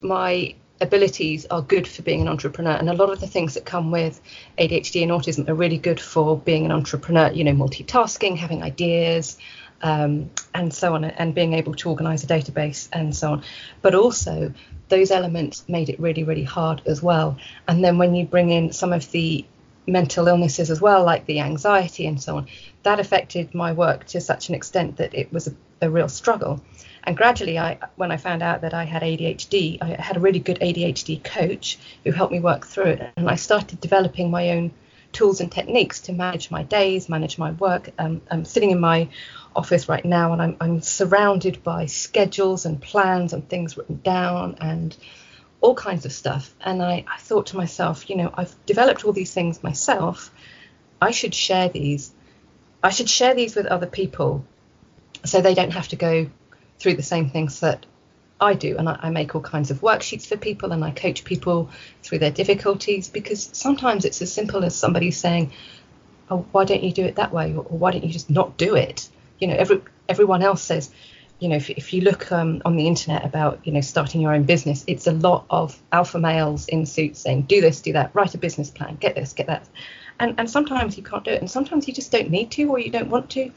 my 0.00 0.54
abilities 0.80 1.46
are 1.46 1.62
good 1.62 1.86
for 1.88 2.02
being 2.02 2.20
an 2.20 2.28
entrepreneur. 2.28 2.72
And 2.72 2.88
a 2.88 2.92
lot 2.92 3.10
of 3.10 3.20
the 3.20 3.26
things 3.26 3.54
that 3.54 3.64
come 3.64 3.90
with 3.90 4.20
ADHD 4.58 5.02
and 5.02 5.10
autism 5.10 5.48
are 5.48 5.54
really 5.54 5.78
good 5.78 6.00
for 6.00 6.38
being 6.38 6.64
an 6.64 6.72
entrepreneur 6.72 7.30
you 7.32 7.44
know 7.44 7.52
multitasking 7.52 8.36
having 8.36 8.62
ideas 8.62 9.38
um, 9.82 10.30
and 10.54 10.72
so 10.72 10.94
on 10.94 11.04
and 11.04 11.34
being 11.34 11.52
able 11.54 11.74
to 11.74 11.90
organize 11.90 12.24
a 12.24 12.26
database 12.26 12.88
and 12.92 13.14
so 13.14 13.32
on. 13.32 13.42
But 13.82 13.94
also 13.94 14.52
those 14.88 15.10
elements 15.10 15.64
made 15.68 15.88
it 15.88 15.98
really 15.98 16.24
really 16.24 16.44
hard 16.44 16.82
as 16.86 17.02
well. 17.02 17.38
And 17.66 17.82
then 17.82 17.98
when 17.98 18.14
you 18.14 18.26
bring 18.26 18.50
in 18.50 18.72
some 18.72 18.92
of 18.92 19.10
the 19.10 19.44
mental 19.86 20.28
illnesses 20.28 20.70
as 20.70 20.80
well 20.80 21.04
like 21.04 21.26
the 21.26 21.40
anxiety 21.40 22.06
and 22.06 22.20
so 22.20 22.36
on 22.36 22.46
that 22.82 23.00
affected 23.00 23.54
my 23.54 23.72
work 23.72 24.04
to 24.04 24.20
such 24.20 24.48
an 24.48 24.54
extent 24.54 24.96
that 24.96 25.14
it 25.14 25.32
was 25.32 25.46
a, 25.48 25.54
a 25.82 25.90
real 25.90 26.08
struggle 26.08 26.60
and 27.06 27.16
gradually, 27.16 27.56
I, 27.56 27.78
when 27.94 28.10
I 28.10 28.16
found 28.16 28.42
out 28.42 28.62
that 28.62 28.74
I 28.74 28.82
had 28.82 29.02
ADHD, 29.02 29.78
I 29.80 30.02
had 30.02 30.16
a 30.16 30.20
really 30.20 30.40
good 30.40 30.58
ADHD 30.58 31.22
coach 31.22 31.78
who 32.02 32.10
helped 32.10 32.32
me 32.32 32.40
work 32.40 32.66
through 32.66 32.86
it. 32.86 33.12
And 33.16 33.30
I 33.30 33.36
started 33.36 33.80
developing 33.80 34.28
my 34.28 34.50
own 34.50 34.72
tools 35.12 35.40
and 35.40 35.50
techniques 35.50 36.00
to 36.00 36.12
manage 36.12 36.50
my 36.50 36.64
days, 36.64 37.08
manage 37.08 37.38
my 37.38 37.52
work. 37.52 37.90
Um, 37.98 38.22
I'm 38.28 38.44
sitting 38.44 38.72
in 38.72 38.80
my 38.80 39.08
office 39.54 39.88
right 39.88 40.04
now 40.04 40.32
and 40.32 40.42
I'm, 40.42 40.56
I'm 40.60 40.80
surrounded 40.80 41.62
by 41.62 41.86
schedules 41.86 42.66
and 42.66 42.82
plans 42.82 43.32
and 43.32 43.48
things 43.48 43.76
written 43.76 44.00
down 44.02 44.56
and 44.60 44.94
all 45.60 45.74
kinds 45.74 46.04
of 46.04 46.12
stuff. 46.12 46.54
And 46.60 46.82
I, 46.82 47.04
I 47.06 47.18
thought 47.18 47.46
to 47.46 47.56
myself, 47.56 48.08
you 48.10 48.16
know, 48.16 48.30
I've 48.32 48.54
developed 48.66 49.04
all 49.04 49.12
these 49.12 49.32
things 49.32 49.62
myself. 49.62 50.30
I 51.00 51.10
should 51.10 51.34
share 51.34 51.68
these. 51.68 52.12
I 52.82 52.90
should 52.90 53.08
share 53.08 53.34
these 53.34 53.54
with 53.54 53.66
other 53.66 53.86
people 53.86 54.44
so 55.24 55.40
they 55.40 55.54
don't 55.54 55.72
have 55.72 55.88
to 55.88 55.96
go 55.96 56.28
through 56.78 56.94
the 56.94 57.02
same 57.02 57.30
things 57.30 57.60
that 57.60 57.86
I 58.40 58.54
do. 58.54 58.76
And 58.76 58.88
I, 58.88 58.98
I, 59.02 59.10
make 59.10 59.34
all 59.34 59.40
kinds 59.40 59.70
of 59.70 59.80
worksheets 59.80 60.26
for 60.26 60.36
people 60.36 60.72
and 60.72 60.84
I 60.84 60.90
coach 60.90 61.24
people 61.24 61.70
through 62.02 62.18
their 62.18 62.30
difficulties 62.30 63.08
because 63.08 63.48
sometimes 63.52 64.04
it's 64.04 64.20
as 64.20 64.32
simple 64.32 64.64
as 64.64 64.76
somebody 64.76 65.10
saying, 65.10 65.52
Oh, 66.30 66.44
why 66.52 66.64
don't 66.64 66.82
you 66.82 66.92
do 66.92 67.04
it 67.04 67.16
that 67.16 67.32
way? 67.32 67.54
Or, 67.54 67.64
or 67.64 67.78
why 67.78 67.92
don't 67.92 68.04
you 68.04 68.10
just 68.10 68.28
not 68.28 68.56
do 68.56 68.74
it? 68.74 69.08
You 69.38 69.48
know, 69.48 69.54
every 69.54 69.80
everyone 70.08 70.42
else 70.42 70.62
says, 70.62 70.90
you 71.38 71.48
know, 71.48 71.56
if, 71.56 71.68
if 71.70 71.92
you 71.92 72.00
look 72.00 72.32
um, 72.32 72.62
on 72.64 72.76
the 72.76 72.86
internet 72.86 73.24
about, 73.24 73.60
you 73.64 73.72
know, 73.72 73.80
starting 73.80 74.20
your 74.20 74.32
own 74.32 74.44
business, 74.44 74.84
it's 74.86 75.06
a 75.06 75.12
lot 75.12 75.46
of 75.50 75.80
alpha 75.92 76.18
males 76.18 76.66
in 76.66 76.86
suits 76.86 77.20
saying, 77.20 77.42
do 77.42 77.60
this, 77.60 77.80
do 77.82 77.92
that, 77.92 78.14
write 78.14 78.34
a 78.34 78.38
business 78.38 78.70
plan, 78.70 78.96
get 78.96 79.14
this, 79.14 79.32
get 79.32 79.46
that. 79.48 79.68
And, 80.18 80.34
and 80.38 80.50
sometimes 80.50 80.96
you 80.96 81.02
can't 81.02 81.24
do 81.24 81.30
it. 81.30 81.40
And 81.40 81.50
sometimes 81.50 81.86
you 81.86 81.92
just 81.92 82.10
don't 82.10 82.30
need 82.30 82.50
to 82.52 82.64
or 82.70 82.78
you 82.78 82.90
don't 82.90 83.10
want 83.10 83.30
to 83.30 83.52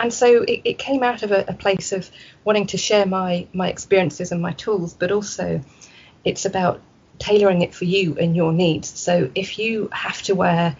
and 0.00 0.12
so 0.12 0.42
it, 0.42 0.62
it 0.64 0.78
came 0.78 1.02
out 1.02 1.22
of 1.22 1.32
a, 1.32 1.44
a, 1.48 1.54
place 1.54 1.92
of 1.92 2.10
wanting 2.44 2.66
to 2.68 2.76
share 2.76 3.06
my 3.06 3.46
my 3.52 3.68
experiences 3.68 4.32
and 4.32 4.40
my 4.40 4.52
tools, 4.52 4.94
but 4.94 5.10
also 5.10 5.60
it's 6.24 6.44
about 6.44 6.80
tailoring 7.18 7.62
it 7.62 7.74
for 7.74 7.84
you 7.84 8.16
and 8.18 8.36
your 8.36 8.52
needs. 8.52 8.88
So 8.88 9.30
if 9.34 9.58
you 9.58 9.88
have 9.92 10.22
to 10.22 10.34
wear 10.34 10.76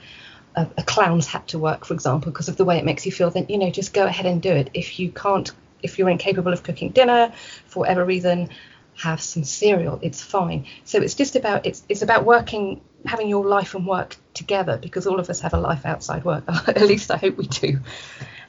a, 0.54 0.68
a 0.76 0.82
clown's 0.82 1.26
hat 1.26 1.49
to 1.49 1.58
work, 1.58 1.85
for 1.85 1.94
example, 1.94 2.30
because 2.30 2.49
of 2.49 2.56
the 2.56 2.64
way 2.64 2.78
it 2.78 2.85
makes 2.85 3.06
you 3.06 3.12
feel, 3.12 3.30
then 3.30 3.47
you 3.49 3.58
know 3.58 3.70
just 3.70 3.92
go 3.92 4.06
ahead 4.06 4.26
and 4.26 4.40
do 4.40 4.52
it. 4.52 4.70
If 4.75 5.00
you 5.00 5.11
can't 5.11 5.50
if 5.82 5.99
you're 5.99 6.08
incapable 6.08 6.52
of 6.52 6.62
cooking 6.62 6.90
dinner 6.90 7.32
for 7.66 7.80
whatever 7.80 8.04
reason, 8.04 8.49
have 8.97 9.20
some 9.20 9.44
cereal. 9.44 9.99
It's 10.02 10.20
fine. 10.23 10.66
So 10.85 11.00
it's 11.00 11.14
just 11.14 11.37
about 11.37 11.66
it's 11.66 11.82
it's 11.88 12.02
about 12.02 12.25
working, 12.25 12.80
having 13.06 13.28
your 13.28 13.47
life 13.47 13.75
and 13.75 13.87
work 13.87 14.16
together 14.35 14.76
because 14.76 15.06
all 15.06 15.20
of 15.20 15.30
us 15.30 15.40
have 15.40 15.54
a 15.54 15.61
life 15.61 15.87
outside 15.87 16.25
work. 16.25 16.44
At 16.49 16.82
least 16.82 17.11
I 17.11 17.16
hope 17.16 17.37
we 17.37 17.47
do. 17.47 17.80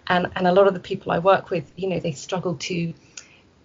And 0.08 0.28
and 0.36 0.48
a 0.48 0.52
lot 0.52 0.68
of 0.68 0.74
the 0.74 0.80
people 0.80 1.12
I 1.12 1.20
work 1.20 1.50
with, 1.50 1.72
you 1.76 1.88
know, 1.88 2.00
they 2.00 2.14
struggle 2.14 2.56
to 2.56 2.94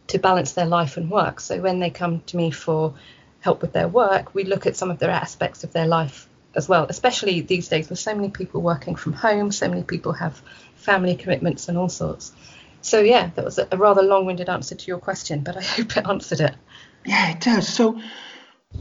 to 0.08 0.18
balance 0.18 0.52
their 0.52 0.66
life 0.66 0.96
and 0.98 1.10
work. 1.10 1.40
So 1.40 1.60
when 1.60 1.80
they 1.80 1.90
come 1.90 2.20
to 2.26 2.36
me 2.36 2.50
for 2.50 2.94
help 3.40 3.62
with 3.62 3.72
their 3.72 3.88
work, 3.88 4.34
we 4.34 4.44
look 4.44 4.66
at 4.66 4.76
some 4.76 4.90
of 4.90 4.98
their 4.98 5.10
aspects 5.10 5.64
of 5.64 5.72
their 5.72 5.86
life 5.86 6.28
as 6.54 6.68
well, 6.68 6.86
especially 6.88 7.40
these 7.40 7.68
days 7.68 7.88
with 7.88 7.98
so 7.98 8.14
many 8.14 8.30
people 8.30 8.60
working 8.60 8.94
from 8.94 9.12
home, 9.12 9.50
so 9.50 9.68
many 9.68 9.82
people 9.82 10.12
have 10.12 10.40
family 10.76 11.16
commitments 11.16 11.68
and 11.68 11.76
all 11.78 11.88
sorts. 11.88 12.32
So 12.84 13.00
yeah, 13.00 13.30
that 13.34 13.44
was 13.44 13.58
a 13.58 13.76
rather 13.78 14.02
long-winded 14.02 14.50
answer 14.50 14.74
to 14.74 14.86
your 14.86 14.98
question, 14.98 15.40
but 15.40 15.56
I 15.56 15.62
hope 15.76 15.96
it 15.96 16.06
answered 16.06 16.40
it. 16.40 16.54
Yeah, 17.06 17.30
it 17.30 17.40
does. 17.40 17.66
So, 17.66 17.98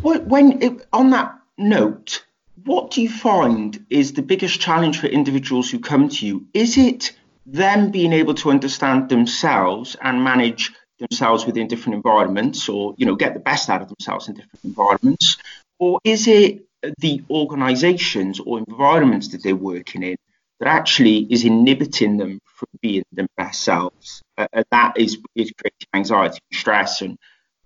when 0.01 0.61
it, 0.61 0.85
on 0.91 1.11
that 1.11 1.33
note, 1.57 2.25
what 2.65 2.91
do 2.91 3.01
you 3.01 3.09
find 3.09 3.85
is 3.89 4.13
the 4.13 4.21
biggest 4.21 4.59
challenge 4.59 4.99
for 4.99 5.07
individuals 5.07 5.69
who 5.69 5.79
come 5.79 6.09
to 6.09 6.25
you? 6.25 6.45
Is 6.53 6.77
it 6.77 7.13
them 7.45 7.91
being 7.91 8.11
able 8.11 8.33
to 8.35 8.49
understand 8.49 9.07
themselves 9.07 9.95
and 10.01 10.23
manage 10.23 10.71
themselves 10.99 11.45
within 11.45 11.67
different 11.67 11.95
environments, 11.95 12.67
or 12.67 12.95
you 12.97 13.05
know, 13.05 13.15
get 13.15 13.33
the 13.33 13.39
best 13.39 13.69
out 13.69 13.81
of 13.81 13.87
themselves 13.87 14.27
in 14.27 14.35
different 14.35 14.65
environments, 14.65 15.37
or 15.79 15.99
is 16.03 16.27
it 16.27 16.65
the 16.99 17.23
organisations 17.29 18.41
or 18.41 18.59
environments 18.59 19.29
that 19.29 19.43
they're 19.43 19.55
working 19.55 20.03
in 20.03 20.17
that 20.59 20.67
actually 20.67 21.19
is 21.29 21.45
inhibiting 21.45 22.17
them 22.17 22.39
from 22.69 22.79
being 22.81 23.03
their 23.11 23.27
best 23.37 23.63
selves? 23.63 24.21
Uh, 24.37 24.47
and 24.53 24.65
that 24.71 24.97
is 24.97 25.17
is 25.35 25.51
creating 25.51 25.87
anxiety, 25.93 26.39
stress, 26.51 27.01
and 27.01 27.17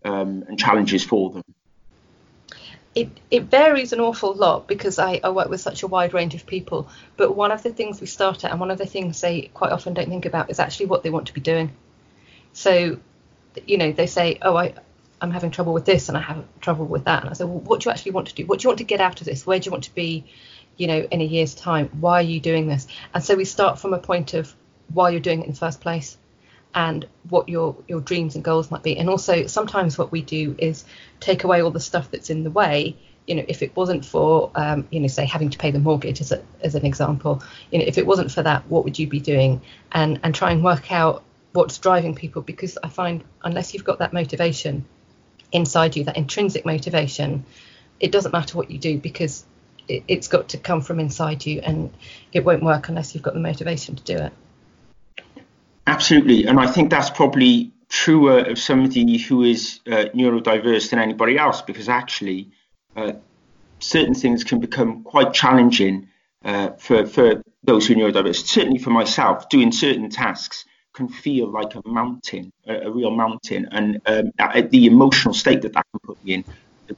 um, 0.03 0.43
and 0.47 0.57
challenges 0.59 1.03
for 1.03 1.31
them? 1.31 1.43
It, 2.95 3.09
it 3.29 3.43
varies 3.43 3.93
an 3.93 3.99
awful 3.99 4.33
lot 4.33 4.67
because 4.67 4.97
I, 4.97 5.19
I 5.23 5.29
work 5.29 5.49
with 5.49 5.61
such 5.61 5.83
a 5.83 5.87
wide 5.87 6.15
range 6.15 6.33
of 6.33 6.47
people. 6.47 6.89
But 7.15 7.35
one 7.35 7.51
of 7.51 7.61
the 7.61 7.71
things 7.71 8.01
we 8.01 8.07
start 8.07 8.43
at, 8.43 8.49
and 8.49 8.59
one 8.59 8.71
of 8.71 8.79
the 8.79 8.87
things 8.87 9.21
they 9.21 9.51
quite 9.53 9.71
often 9.71 9.93
don't 9.93 10.09
think 10.09 10.25
about, 10.25 10.49
is 10.49 10.59
actually 10.59 10.87
what 10.87 11.03
they 11.03 11.11
want 11.11 11.27
to 11.27 11.33
be 11.33 11.41
doing. 11.41 11.71
So, 12.53 12.99
you 13.67 13.77
know, 13.77 13.91
they 13.91 14.07
say, 14.07 14.39
"Oh, 14.41 14.55
I, 14.55 14.73
I'm 15.21 15.29
having 15.29 15.51
trouble 15.51 15.73
with 15.73 15.85
this, 15.85 16.09
and 16.09 16.17
I 16.17 16.21
have 16.21 16.43
trouble 16.59 16.85
with 16.85 17.05
that." 17.05 17.21
And 17.21 17.29
I 17.29 17.33
say, 17.33 17.43
"Well, 17.43 17.59
what 17.59 17.81
do 17.81 17.89
you 17.89 17.91
actually 17.91 18.13
want 18.13 18.29
to 18.29 18.35
do? 18.35 18.47
What 18.47 18.59
do 18.59 18.63
you 18.63 18.69
want 18.69 18.79
to 18.79 18.85
get 18.85 18.99
out 18.99 19.21
of 19.21 19.25
this? 19.25 19.45
Where 19.45 19.59
do 19.59 19.65
you 19.65 19.71
want 19.71 19.83
to 19.83 19.93
be, 19.93 20.25
you 20.77 20.87
know, 20.87 20.99
in 21.11 21.21
a 21.21 21.25
year's 21.25 21.53
time? 21.53 21.89
Why 21.99 22.19
are 22.19 22.29
you 22.33 22.39
doing 22.39 22.67
this?" 22.67 22.87
And 23.13 23.23
so 23.23 23.35
we 23.35 23.45
start 23.45 23.77
from 23.77 23.93
a 23.93 23.99
point 23.99 24.33
of 24.33 24.55
why 24.93 25.09
you're 25.09 25.19
doing 25.19 25.41
it 25.41 25.45
in 25.45 25.51
the 25.51 25.57
first 25.57 25.81
place 25.81 26.17
and 26.75 27.07
what 27.29 27.49
your 27.49 27.75
your 27.87 28.01
dreams 28.01 28.35
and 28.35 28.43
goals 28.43 28.69
might 28.69 28.83
be. 28.83 28.97
And 28.97 29.09
also 29.09 29.47
sometimes 29.47 29.97
what 29.97 30.11
we 30.11 30.21
do 30.21 30.55
is 30.57 30.85
take 31.19 31.43
away 31.43 31.61
all 31.61 31.71
the 31.71 31.79
stuff 31.79 32.11
that's 32.11 32.29
in 32.29 32.43
the 32.43 32.51
way 32.51 32.97
you 33.27 33.35
know 33.35 33.45
if 33.47 33.61
it 33.61 33.75
wasn't 33.75 34.05
for 34.05 34.51
um, 34.55 34.87
you 34.89 34.99
know 34.99 35.07
say 35.07 35.25
having 35.25 35.49
to 35.49 35.57
pay 35.57 35.69
the 35.69 35.79
mortgage 35.79 36.21
as, 36.21 36.31
a, 36.31 36.41
as 36.61 36.75
an 36.75 36.85
example 36.85 37.43
you 37.71 37.79
know 37.79 37.85
if 37.85 37.97
it 37.97 38.07
wasn't 38.07 38.31
for 38.31 38.41
that 38.41 38.65
what 38.67 38.83
would 38.83 38.97
you 38.97 39.07
be 39.07 39.19
doing? 39.19 39.61
And 39.91 40.19
and 40.23 40.33
try 40.33 40.51
and 40.51 40.63
work 40.63 40.91
out 40.91 41.23
what's 41.53 41.77
driving 41.77 42.13
people 42.13 42.41
because 42.41 42.77
i 42.83 42.89
find 42.89 43.23
unless 43.43 43.73
you've 43.73 43.83
got 43.83 43.99
that 43.99 44.13
motivation 44.13 44.85
inside 45.51 45.95
you 45.95 46.03
that 46.03 46.17
intrinsic 46.17 46.65
motivation 46.65 47.45
it 47.99 48.11
doesn't 48.11 48.31
matter 48.31 48.57
what 48.57 48.69
you 48.69 48.77
do 48.77 48.97
because 48.97 49.45
it, 49.87 50.03
it's 50.07 50.27
got 50.27 50.49
to 50.49 50.57
come 50.57 50.81
from 50.81 50.99
inside 50.99 51.45
you 51.45 51.59
and 51.61 51.91
it 52.31 52.45
won't 52.45 52.61
work 52.61 52.89
unless 52.89 53.15
you've 53.15 53.23
got 53.23 53.33
the 53.33 53.39
motivation 53.39 53.95
to 53.95 54.03
do 54.03 54.17
it 54.17 54.33
Absolutely, 55.87 56.45
and 56.45 56.59
I 56.59 56.67
think 56.67 56.89
that's 56.89 57.09
probably 57.09 57.71
truer 57.87 58.39
of 58.39 58.59
somebody 58.59 59.17
who 59.17 59.43
is 59.43 59.79
uh, 59.87 60.05
neurodiverse 60.13 60.89
than 60.89 60.99
anybody 60.99 61.37
else, 61.37 61.61
because 61.61 61.87
actually, 61.87 62.51
uh, 62.97 63.13
certain 63.79 64.13
things 64.13 64.43
can 64.43 64.59
become 64.59 65.03
quite 65.03 65.33
challenging 65.33 66.09
uh, 66.43 66.71
for 66.71 67.05
for 67.05 67.41
those 67.63 67.87
who 67.87 67.93
are 67.93 67.97
neurodiverse. 67.97 68.45
Certainly 68.45 68.79
for 68.79 68.89
myself, 68.89 69.47
doing 69.49 69.71
certain 69.71 70.09
tasks 70.09 70.65
can 70.93 71.07
feel 71.07 71.49
like 71.49 71.73
a 71.75 71.81
mountain, 71.87 72.51
a, 72.67 72.87
a 72.87 72.91
real 72.91 73.11
mountain, 73.11 73.69
and 73.71 74.01
um, 74.07 74.31
the 74.69 74.87
emotional 74.87 75.33
state 75.33 75.61
that 75.61 75.73
that 75.73 75.85
can 75.91 76.01
put 76.03 76.21
me 76.25 76.33
in, 76.33 76.45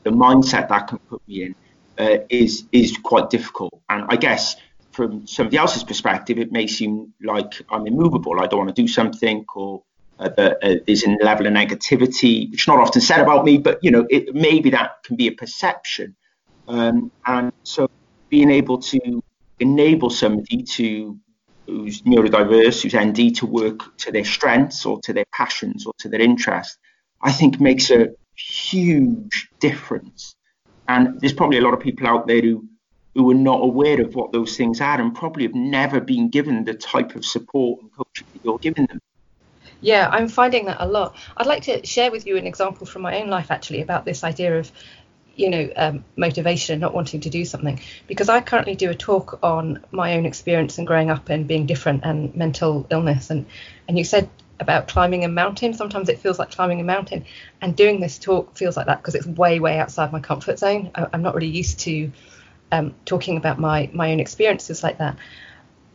the 0.03 0.09
mindset 0.09 0.67
that 0.69 0.87
can 0.87 0.97
put 1.09 1.21
me 1.27 1.43
in, 1.43 1.55
uh, 1.99 2.17
is 2.29 2.63
is 2.71 2.97
quite 2.97 3.29
difficult. 3.29 3.79
And 3.87 4.05
I 4.09 4.15
guess 4.15 4.55
from 4.99 5.25
somebody 5.25 5.55
else's 5.55 5.85
perspective, 5.85 6.37
it 6.37 6.51
may 6.51 6.67
seem 6.67 7.13
like 7.23 7.61
I'm 7.69 7.87
immovable. 7.87 8.41
I 8.41 8.47
don't 8.47 8.59
want 8.59 8.75
to 8.75 8.81
do 8.81 8.85
something, 8.85 9.45
or 9.55 9.81
uh, 10.19 10.27
that 10.35 10.57
uh, 10.61 10.75
there's 10.85 11.05
a 11.05 11.11
level 11.23 11.47
of 11.47 11.53
negativity, 11.53 12.51
which 12.51 12.63
is 12.63 12.67
not 12.67 12.79
often 12.79 12.99
said 12.99 13.21
about 13.21 13.45
me, 13.45 13.57
but 13.57 13.81
you 13.81 13.91
know, 13.91 14.05
it, 14.09 14.35
maybe 14.35 14.71
that 14.71 15.01
can 15.05 15.15
be 15.15 15.27
a 15.27 15.31
perception. 15.31 16.17
Um, 16.67 17.13
and 17.25 17.53
so, 17.63 17.89
being 18.27 18.51
able 18.51 18.79
to 18.93 19.23
enable 19.61 20.09
somebody 20.09 20.63
to 20.63 21.17
who's 21.65 22.01
neurodiverse, 22.01 22.81
who's 22.81 22.93
ND, 22.93 23.37
to 23.37 23.45
work 23.45 23.95
to 23.99 24.11
their 24.11 24.25
strengths 24.25 24.85
or 24.85 24.99
to 25.03 25.13
their 25.13 25.29
passions 25.31 25.85
or 25.85 25.93
to 25.99 26.09
their 26.09 26.19
interests, 26.21 26.77
I 27.21 27.31
think 27.31 27.61
makes 27.61 27.89
a 27.89 28.09
huge 28.35 29.47
difference. 29.61 30.35
And 30.89 31.21
there's 31.21 31.31
probably 31.39 31.59
a 31.59 31.61
lot 31.61 31.73
of 31.73 31.79
people 31.79 32.05
out 32.05 32.27
there 32.27 32.41
who 32.41 32.67
who 33.19 33.29
are 33.29 33.33
not 33.33 33.61
aware 33.61 33.99
of 33.99 34.15
what 34.15 34.31
those 34.31 34.55
things 34.55 34.79
are 34.79 35.01
and 35.01 35.13
probably 35.13 35.43
have 35.43 35.53
never 35.53 35.99
been 35.99 36.29
given 36.29 36.63
the 36.63 36.73
type 36.73 37.17
of 37.17 37.25
support 37.25 37.81
and 37.81 37.91
coaching 37.91 38.25
that 38.31 38.45
you're 38.45 38.57
giving 38.59 38.85
them. 38.85 39.01
Yeah, 39.81 40.07
I'm 40.09 40.29
finding 40.29 40.67
that 40.67 40.77
a 40.79 40.87
lot. 40.87 41.17
I'd 41.35 41.45
like 41.45 41.63
to 41.63 41.85
share 41.85 42.11
with 42.11 42.25
you 42.25 42.37
an 42.37 42.47
example 42.47 42.87
from 42.87 43.01
my 43.01 43.21
own 43.21 43.27
life 43.27 43.51
actually 43.51 43.81
about 43.81 44.05
this 44.05 44.23
idea 44.23 44.57
of, 44.57 44.71
you 45.35 45.49
know, 45.49 45.69
um, 45.75 46.05
motivation 46.15 46.75
and 46.75 46.79
not 46.79 46.93
wanting 46.93 47.19
to 47.19 47.29
do 47.29 47.43
something. 47.43 47.81
Because 48.07 48.29
I 48.29 48.39
currently 48.39 48.75
do 48.75 48.89
a 48.89 48.95
talk 48.95 49.39
on 49.43 49.83
my 49.91 50.15
own 50.15 50.25
experience 50.25 50.77
and 50.77 50.87
growing 50.87 51.09
up 51.09 51.27
and 51.27 51.45
being 51.45 51.65
different 51.65 52.05
and 52.05 52.33
mental 52.37 52.87
illness. 52.89 53.29
And, 53.31 53.47
and 53.89 53.97
you 53.97 54.05
said 54.05 54.29
about 54.61 54.87
climbing 54.87 55.25
a 55.25 55.27
mountain. 55.27 55.73
Sometimes 55.73 56.07
it 56.07 56.19
feels 56.19 56.39
like 56.39 56.51
climbing 56.51 56.79
a 56.79 56.85
mountain. 56.85 57.25
And 57.61 57.75
doing 57.75 57.99
this 57.99 58.17
talk 58.17 58.55
feels 58.55 58.77
like 58.77 58.85
that 58.85 58.99
because 58.99 59.15
it's 59.15 59.27
way, 59.27 59.59
way 59.59 59.77
outside 59.77 60.13
my 60.13 60.21
comfort 60.21 60.57
zone. 60.57 60.91
I, 60.95 61.07
I'm 61.11 61.21
not 61.21 61.35
really 61.35 61.47
used 61.47 61.79
to 61.81 62.13
um, 62.71 62.93
talking 63.05 63.37
about 63.37 63.59
my 63.59 63.89
my 63.93 64.11
own 64.11 64.19
experiences 64.19 64.83
like 64.83 64.97
that. 64.99 65.17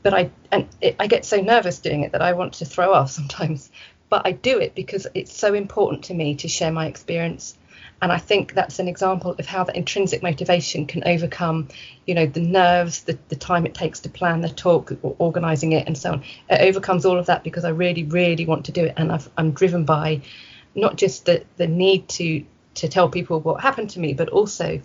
But 0.03 0.15
I 0.15 0.31
and 0.51 0.69
it, 0.81 0.97
I 0.99 1.07
get 1.07 1.25
so 1.25 1.41
nervous 1.41 1.79
doing 1.79 2.03
it 2.03 2.13
that 2.13 2.23
I 2.23 2.33
want 2.33 2.55
to 2.55 2.65
throw 2.65 2.93
off 2.93 3.11
sometimes. 3.19 3.71
But 4.09 4.27
I 4.27 4.33
do 4.33 4.59
it 4.59 4.75
because 4.75 5.07
it's 5.15 5.37
so 5.37 5.55
important 5.55 6.05
to 6.05 6.15
me 6.15 6.37
to 6.37 6.49
share 6.49 6.71
my 6.71 6.87
experience. 6.87 7.57
And 8.03 8.13
I 8.13 8.19
think 8.19 8.55
that's 8.55 8.79
an 8.81 8.89
example 8.89 9.35
of 9.39 9.47
how 9.47 9.65
the 9.65 9.75
intrinsic 9.77 10.23
motivation 10.23 10.87
can 10.87 11.05
overcome, 11.07 11.69
you 12.07 12.15
know, 12.15 12.27
the 12.27 12.41
nerves, 12.41 13.05
the, 13.05 13.19
the 13.29 13.37
time 13.37 13.65
it 13.65 13.75
takes 13.75 14.01
to 14.01 14.11
plan 14.11 14.43
the 14.43 14.51
talk, 14.51 14.93
or 15.03 15.17
organising 15.19 15.73
it, 15.73 15.87
and 15.87 15.97
so 15.97 16.13
on. 16.13 16.25
It 16.51 16.61
overcomes 16.61 17.07
all 17.07 17.19
of 17.19 17.27
that 17.27 17.45
because 17.45 17.65
I 17.65 17.71
really, 17.71 18.05
really 18.05 18.45
want 18.45 18.67
to 18.67 18.73
do 18.73 18.85
it, 18.85 18.95
and 18.97 19.11
i 19.11 19.21
am 19.39 19.53
driven 19.53 19.85
by 19.85 20.21
not 20.75 20.97
just 20.97 21.25
the 21.25 21.45
the 21.57 21.67
need 21.67 22.09
to 22.09 22.45
to 22.75 22.89
tell 22.89 23.09
people 23.09 23.41
what 23.41 23.61
happened 23.61 23.91
to 23.91 24.01
me, 24.01 24.15
but 24.15 24.29
also 24.29 24.81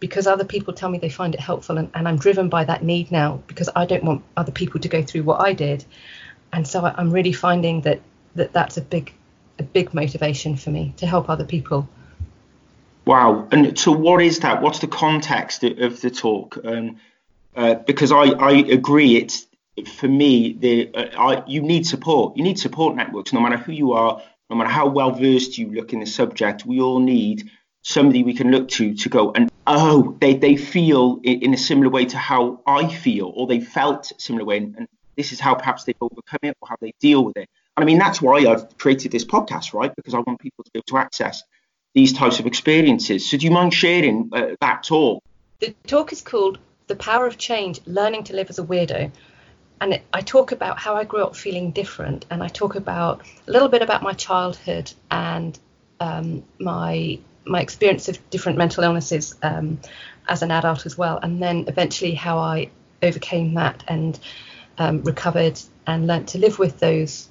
because 0.00 0.26
other 0.26 0.44
people 0.44 0.74
tell 0.74 0.88
me 0.88 0.98
they 0.98 1.10
find 1.10 1.34
it 1.34 1.40
helpful 1.40 1.78
and, 1.78 1.90
and 1.94 2.08
I'm 2.08 2.18
driven 2.18 2.48
by 2.48 2.64
that 2.64 2.82
need 2.82 3.12
now 3.12 3.42
because 3.46 3.68
I 3.76 3.84
don't 3.86 4.02
want 4.02 4.24
other 4.36 4.52
people 4.52 4.80
to 4.80 4.88
go 4.88 5.02
through 5.02 5.22
what 5.22 5.40
I 5.40 5.52
did. 5.52 5.84
And 6.52 6.66
so 6.66 6.84
I, 6.84 6.94
I'm 6.96 7.10
really 7.10 7.32
finding 7.32 7.82
that, 7.82 8.00
that 8.34 8.52
that's 8.52 8.76
a 8.76 8.80
big 8.82 9.12
a 9.60 9.62
big 9.62 9.92
motivation 9.94 10.56
for 10.56 10.70
me 10.70 10.94
to 10.96 11.06
help 11.06 11.28
other 11.28 11.44
people. 11.44 11.86
Wow. 13.04 13.46
And 13.52 13.78
so 13.78 13.92
what 13.92 14.22
is 14.22 14.40
that? 14.40 14.62
What's 14.62 14.78
the 14.78 14.86
context 14.86 15.62
of 15.62 16.00
the 16.00 16.10
talk? 16.10 16.58
Um, 16.64 16.96
uh, 17.54 17.74
because 17.74 18.10
I, 18.10 18.30
I 18.30 18.52
agree 18.52 19.16
it's 19.16 19.46
for 19.94 20.08
me 20.08 20.52
the 20.54 20.94
uh, 20.94 21.08
I, 21.18 21.44
you 21.46 21.62
need 21.62 21.86
support. 21.86 22.36
You 22.36 22.42
need 22.42 22.58
support 22.58 22.96
networks 22.96 23.32
no 23.32 23.40
matter 23.40 23.56
who 23.56 23.72
you 23.72 23.92
are, 23.92 24.22
no 24.48 24.56
matter 24.56 24.70
how 24.70 24.88
well 24.88 25.10
versed 25.10 25.58
you 25.58 25.70
look 25.70 25.92
in 25.92 26.00
the 26.00 26.06
subject. 26.06 26.64
We 26.64 26.80
all 26.80 27.00
need 27.00 27.50
somebody 27.82 28.22
we 28.22 28.34
can 28.34 28.50
look 28.50 28.68
to 28.68 28.94
to 28.94 29.08
go 29.08 29.32
and 29.32 29.49
oh 29.76 30.16
they, 30.20 30.34
they 30.34 30.56
feel 30.56 31.20
in 31.22 31.54
a 31.54 31.56
similar 31.56 31.88
way 31.88 32.04
to 32.04 32.18
how 32.18 32.60
I 32.66 32.88
feel 32.88 33.32
or 33.34 33.46
they 33.46 33.60
felt 33.60 34.12
similar 34.18 34.44
way 34.44 34.58
and, 34.58 34.88
this 35.16 35.32
is 35.32 35.40
how 35.40 35.54
perhaps 35.54 35.84
they've 35.84 35.96
overcome 36.00 36.38
it 36.44 36.56
or 36.62 36.68
how 36.68 36.76
they 36.80 36.94
deal 36.98 37.22
with 37.22 37.36
it. 37.36 37.46
And 37.76 37.84
I 37.84 37.84
mean 37.84 37.98
that's 37.98 38.22
why 38.22 38.38
I've 38.38 38.78
created 38.78 39.12
this 39.12 39.24
podcast, 39.24 39.74
right? 39.74 39.94
Because 39.94 40.14
I 40.14 40.20
want 40.20 40.40
people 40.40 40.64
to 40.64 40.70
be 40.72 40.78
able 40.78 40.86
to 40.86 40.96
access 40.96 41.42
these 41.94 42.14
types 42.14 42.40
of 42.40 42.46
experiences. 42.46 43.28
So 43.28 43.36
do 43.36 43.44
you 43.44 43.50
mind 43.50 43.74
sharing 43.74 44.30
uh, 44.32 44.54
that 44.62 44.82
talk? 44.82 45.22
The 45.58 45.74
talk 45.86 46.12
is 46.12 46.22
called 46.22 46.58
The 46.86 46.96
Power 46.96 47.26
of 47.26 47.36
Change: 47.36 47.80
Learning 47.84 48.24
to 48.24 48.34
Live 48.34 48.48
as 48.48 48.58
a 48.58 48.64
Weirdo. 48.64 49.10
And 49.82 50.00
I 50.12 50.20
talk 50.22 50.52
about 50.52 50.78
how 50.78 50.94
I 50.94 51.04
grew 51.04 51.22
up 51.22 51.36
feeling 51.36 51.70
different, 51.70 52.24
and 52.30 52.42
I 52.42 52.48
talk 52.48 52.74
about 52.74 53.22
a 53.46 53.50
little 53.50 53.68
bit 53.68 53.82
about 53.82 54.02
my 54.02 54.14
childhood 54.14 54.92
and 55.10 55.58
um, 56.00 56.44
my 56.58 57.18
my 57.44 57.60
experience 57.60 58.08
of 58.08 58.30
different 58.30 58.58
mental 58.58 58.84
illnesses 58.84 59.34
um, 59.42 59.78
as 60.28 60.42
an 60.42 60.50
adult 60.50 60.86
as 60.86 60.96
well, 60.96 61.18
and 61.22 61.42
then 61.42 61.64
eventually 61.68 62.14
how 62.14 62.38
I 62.38 62.70
overcame 63.02 63.54
that 63.54 63.82
and 63.88 64.18
um, 64.78 65.02
recovered 65.02 65.60
and 65.86 66.06
learnt 66.06 66.28
to 66.30 66.38
live 66.38 66.58
with 66.58 66.78
those 66.78 67.28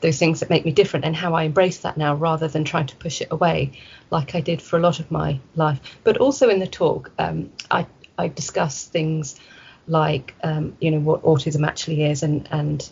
those 0.00 0.18
things 0.18 0.40
that 0.40 0.50
make 0.50 0.64
me 0.64 0.72
different 0.72 1.04
and 1.04 1.14
how 1.14 1.34
I 1.34 1.44
embrace 1.44 1.78
that 1.80 1.96
now 1.96 2.14
rather 2.14 2.48
than 2.48 2.64
trying 2.64 2.86
to 2.86 2.96
push 2.96 3.20
it 3.20 3.28
away 3.30 3.72
like 4.10 4.34
I 4.34 4.40
did 4.40 4.62
for 4.62 4.78
a 4.78 4.80
lot 4.80 4.98
of 4.98 5.10
my 5.10 5.38
life. 5.54 5.78
But 6.04 6.16
also 6.16 6.48
in 6.48 6.58
the 6.58 6.66
talk, 6.66 7.10
um, 7.18 7.52
I, 7.70 7.86
I 8.16 8.28
discuss 8.28 8.86
things 8.86 9.38
like, 9.86 10.34
um, 10.42 10.76
you 10.80 10.90
know, 10.90 11.00
what 11.00 11.22
autism 11.22 11.66
actually 11.66 12.04
is 12.04 12.22
and, 12.22 12.48
and 12.50 12.88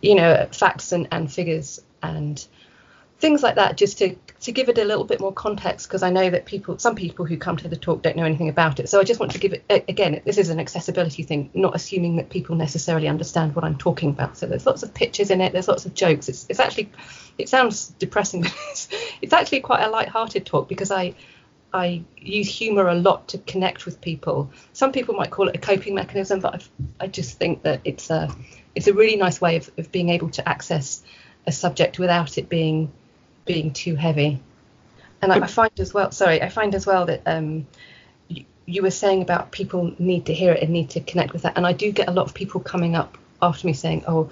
you 0.00 0.14
know, 0.14 0.48
facts 0.50 0.92
and, 0.92 1.08
and 1.12 1.30
figures 1.30 1.80
and 2.02 2.44
things 3.20 3.42
like 3.42 3.56
that 3.56 3.76
just 3.76 3.98
to 3.98 4.16
to 4.40 4.50
give 4.50 4.70
it 4.70 4.78
a 4.78 4.84
little 4.84 5.04
bit 5.04 5.20
more 5.20 5.32
context 5.32 5.86
because 5.86 6.02
I 6.02 6.08
know 6.08 6.30
that 6.30 6.46
people 6.46 6.78
some 6.78 6.94
people 6.94 7.26
who 7.26 7.36
come 7.36 7.58
to 7.58 7.68
the 7.68 7.76
talk 7.76 8.00
don't 8.02 8.16
know 8.16 8.24
anything 8.24 8.48
about 8.48 8.80
it. 8.80 8.88
So 8.88 8.98
I 8.98 9.04
just 9.04 9.20
want 9.20 9.32
to 9.32 9.38
give 9.38 9.52
it 9.52 9.84
again 9.88 10.20
this 10.24 10.38
is 10.38 10.48
an 10.48 10.58
accessibility 10.58 11.22
thing 11.22 11.50
not 11.52 11.76
assuming 11.76 12.16
that 12.16 12.30
people 12.30 12.56
necessarily 12.56 13.08
understand 13.08 13.54
what 13.54 13.64
I'm 13.64 13.76
talking 13.76 14.10
about. 14.10 14.38
So 14.38 14.46
there's 14.46 14.64
lots 14.64 14.82
of 14.82 14.94
pictures 14.94 15.30
in 15.30 15.42
it 15.42 15.52
there's 15.52 15.68
lots 15.68 15.84
of 15.84 15.94
jokes. 15.94 16.28
It's, 16.28 16.46
it's 16.48 16.58
actually 16.58 16.90
it 17.36 17.48
sounds 17.48 17.88
depressing 17.98 18.42
but 18.42 18.54
it's, 18.70 18.88
it's 19.20 19.32
actually 19.34 19.60
quite 19.60 19.82
a 19.82 19.90
light-hearted 19.90 20.46
talk 20.46 20.68
because 20.68 20.90
I 20.90 21.14
I 21.72 22.02
use 22.16 22.48
humor 22.48 22.88
a 22.88 22.94
lot 22.94 23.28
to 23.28 23.38
connect 23.38 23.84
with 23.86 24.00
people. 24.00 24.50
Some 24.72 24.90
people 24.90 25.14
might 25.14 25.30
call 25.30 25.48
it 25.48 25.54
a 25.54 25.60
coping 25.60 25.94
mechanism 25.94 26.40
but 26.40 26.54
I've, 26.54 26.68
I 26.98 27.06
just 27.06 27.38
think 27.38 27.62
that 27.64 27.82
it's 27.84 28.08
a 28.08 28.34
it's 28.74 28.86
a 28.86 28.94
really 28.94 29.16
nice 29.16 29.42
way 29.42 29.56
of, 29.56 29.70
of 29.76 29.92
being 29.92 30.08
able 30.08 30.30
to 30.30 30.48
access 30.48 31.02
a 31.46 31.52
subject 31.52 31.98
without 31.98 32.38
it 32.38 32.48
being 32.48 32.92
being 33.44 33.72
too 33.72 33.96
heavy. 33.96 34.40
And 35.22 35.32
I, 35.32 35.40
I 35.40 35.46
find 35.46 35.72
as 35.78 35.92
well, 35.92 36.10
sorry, 36.12 36.42
I 36.42 36.48
find 36.48 36.74
as 36.74 36.86
well 36.86 37.06
that 37.06 37.22
um, 37.26 37.66
you, 38.28 38.44
you 38.66 38.82
were 38.82 38.90
saying 38.90 39.22
about 39.22 39.52
people 39.52 39.94
need 39.98 40.26
to 40.26 40.34
hear 40.34 40.52
it 40.52 40.62
and 40.62 40.70
need 40.72 40.90
to 40.90 41.00
connect 41.00 41.32
with 41.32 41.42
that. 41.42 41.56
And 41.56 41.66
I 41.66 41.72
do 41.72 41.92
get 41.92 42.08
a 42.08 42.12
lot 42.12 42.26
of 42.26 42.34
people 42.34 42.60
coming 42.60 42.96
up 42.96 43.18
after 43.42 43.66
me 43.66 43.72
saying, 43.72 44.04
oh, 44.06 44.30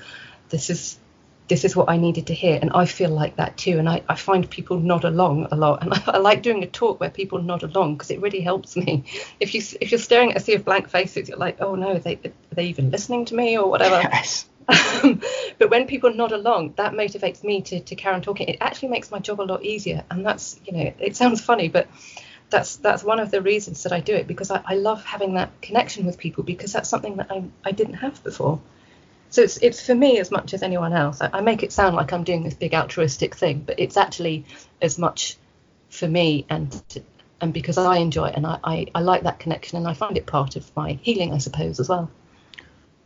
this 0.48 0.70
is 0.70 0.98
this 1.48 1.64
is 1.64 1.74
what 1.74 1.88
I 1.88 1.96
needed 1.96 2.26
to 2.26 2.34
hear. 2.34 2.58
And 2.60 2.70
I 2.74 2.84
feel 2.84 3.10
like 3.10 3.36
that 3.36 3.56
too. 3.56 3.78
And 3.78 3.88
I, 3.88 4.02
I 4.08 4.14
find 4.14 4.48
people 4.48 4.78
nod 4.78 5.04
along 5.04 5.48
a 5.50 5.56
lot. 5.56 5.82
And 5.82 5.92
I, 5.94 6.02
I 6.06 6.18
like 6.18 6.42
doing 6.42 6.62
a 6.62 6.66
talk 6.66 7.00
where 7.00 7.10
people 7.10 7.40
nod 7.42 7.62
along 7.62 7.94
because 7.94 8.10
it 8.10 8.20
really 8.20 8.40
helps 8.40 8.76
me. 8.76 9.04
If 9.40 9.54
you 9.54 9.62
if 9.80 9.92
you're 9.92 10.00
staring 10.00 10.32
at 10.32 10.36
a 10.36 10.40
sea 10.40 10.54
of 10.54 10.64
blank 10.64 10.88
faces, 10.88 11.28
you're 11.28 11.38
like, 11.38 11.60
oh 11.60 11.74
no, 11.74 11.98
they 11.98 12.14
are 12.24 12.32
they 12.52 12.66
even 12.66 12.90
listening 12.90 13.24
to 13.26 13.34
me 13.34 13.56
or 13.56 13.70
whatever? 13.70 14.00
Yes. 14.00 14.46
Um, 14.68 15.22
but 15.58 15.70
when 15.70 15.86
people 15.86 16.12
nod 16.12 16.32
along, 16.32 16.74
that 16.76 16.92
motivates 16.92 17.42
me 17.42 17.62
to, 17.62 17.80
to 17.80 17.94
carry 17.94 18.14
on 18.14 18.22
talking. 18.22 18.48
It 18.48 18.58
actually 18.60 18.88
makes 18.88 19.10
my 19.10 19.18
job 19.18 19.40
a 19.40 19.42
lot 19.42 19.64
easier. 19.64 20.04
And 20.10 20.24
that's, 20.26 20.60
you 20.64 20.72
know, 20.72 20.92
it 20.98 21.16
sounds 21.16 21.40
funny, 21.40 21.68
but 21.68 21.88
that's 22.50 22.76
that's 22.76 23.04
one 23.04 23.20
of 23.20 23.30
the 23.30 23.42
reasons 23.42 23.82
that 23.82 23.92
I 23.92 24.00
do 24.00 24.14
it 24.14 24.26
because 24.26 24.50
I, 24.50 24.62
I 24.64 24.74
love 24.74 25.04
having 25.04 25.34
that 25.34 25.60
connection 25.60 26.06
with 26.06 26.18
people 26.18 26.44
because 26.44 26.72
that's 26.72 26.88
something 26.88 27.16
that 27.16 27.30
I, 27.30 27.44
I 27.64 27.72
didn't 27.72 27.94
have 27.94 28.22
before. 28.24 28.60
So 29.30 29.42
it's 29.42 29.58
it's 29.58 29.84
for 29.84 29.94
me 29.94 30.18
as 30.18 30.30
much 30.30 30.54
as 30.54 30.62
anyone 30.62 30.92
else. 30.92 31.20
I, 31.20 31.30
I 31.32 31.40
make 31.42 31.62
it 31.62 31.72
sound 31.72 31.96
like 31.96 32.12
I'm 32.12 32.24
doing 32.24 32.44
this 32.44 32.54
big 32.54 32.74
altruistic 32.74 33.34
thing, 33.34 33.64
but 33.66 33.78
it's 33.78 33.96
actually 33.96 34.46
as 34.80 34.98
much 34.98 35.36
for 35.90 36.08
me 36.08 36.46
and 36.48 36.82
and 37.40 37.52
because 37.52 37.78
I 37.78 37.98
enjoy 37.98 38.28
it 38.28 38.36
and 38.36 38.46
I, 38.46 38.58
I, 38.64 38.86
I 38.94 39.00
like 39.00 39.22
that 39.22 39.38
connection 39.38 39.78
and 39.78 39.86
I 39.86 39.94
find 39.94 40.16
it 40.16 40.26
part 40.26 40.56
of 40.56 40.74
my 40.76 40.98
healing, 41.02 41.32
I 41.32 41.38
suppose, 41.38 41.78
as 41.78 41.88
well 41.88 42.10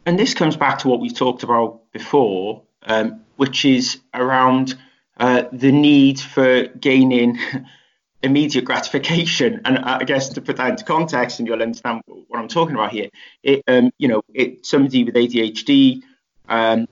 and 0.07 0.19
this 0.19 0.35
comes 0.35 0.57
back 0.57 0.81
to 0.81 0.89
what 0.89 1.01
we 1.01 1.11
talked 1.11 1.43
about 1.43 1.93
before, 1.93 2.63
um, 2.83 3.23
which 3.37 3.65
is 3.65 4.01
around 4.13 4.77
uh, 5.19 5.45
the 5.53 5.73
need 5.73 6.19
for 6.21 6.65
gaining 6.67 7.39
immediate 8.23 8.65
gratification. 8.65 9.61
And 9.65 9.79
I 9.79 10.05
guess 10.05 10.31
to 10.31 10.41
put 10.41 10.57
that 10.57 10.71
into 10.71 10.85
context, 10.85 11.39
and 11.39 11.47
you'll 11.47 11.63
understand 11.63 12.03
what 12.07 12.39
I'm 12.39 12.49
talking 12.49 12.75
about 12.75 12.93
here. 12.93 13.11
It, 13.43 13.63
um, 13.69 13.91
you 13.99 14.09
know, 14.09 14.23
it, 14.33 14.67
somebody 14.67 15.05
with 15.05 15.15
ADHD 15.15 16.03
um, 16.49 16.89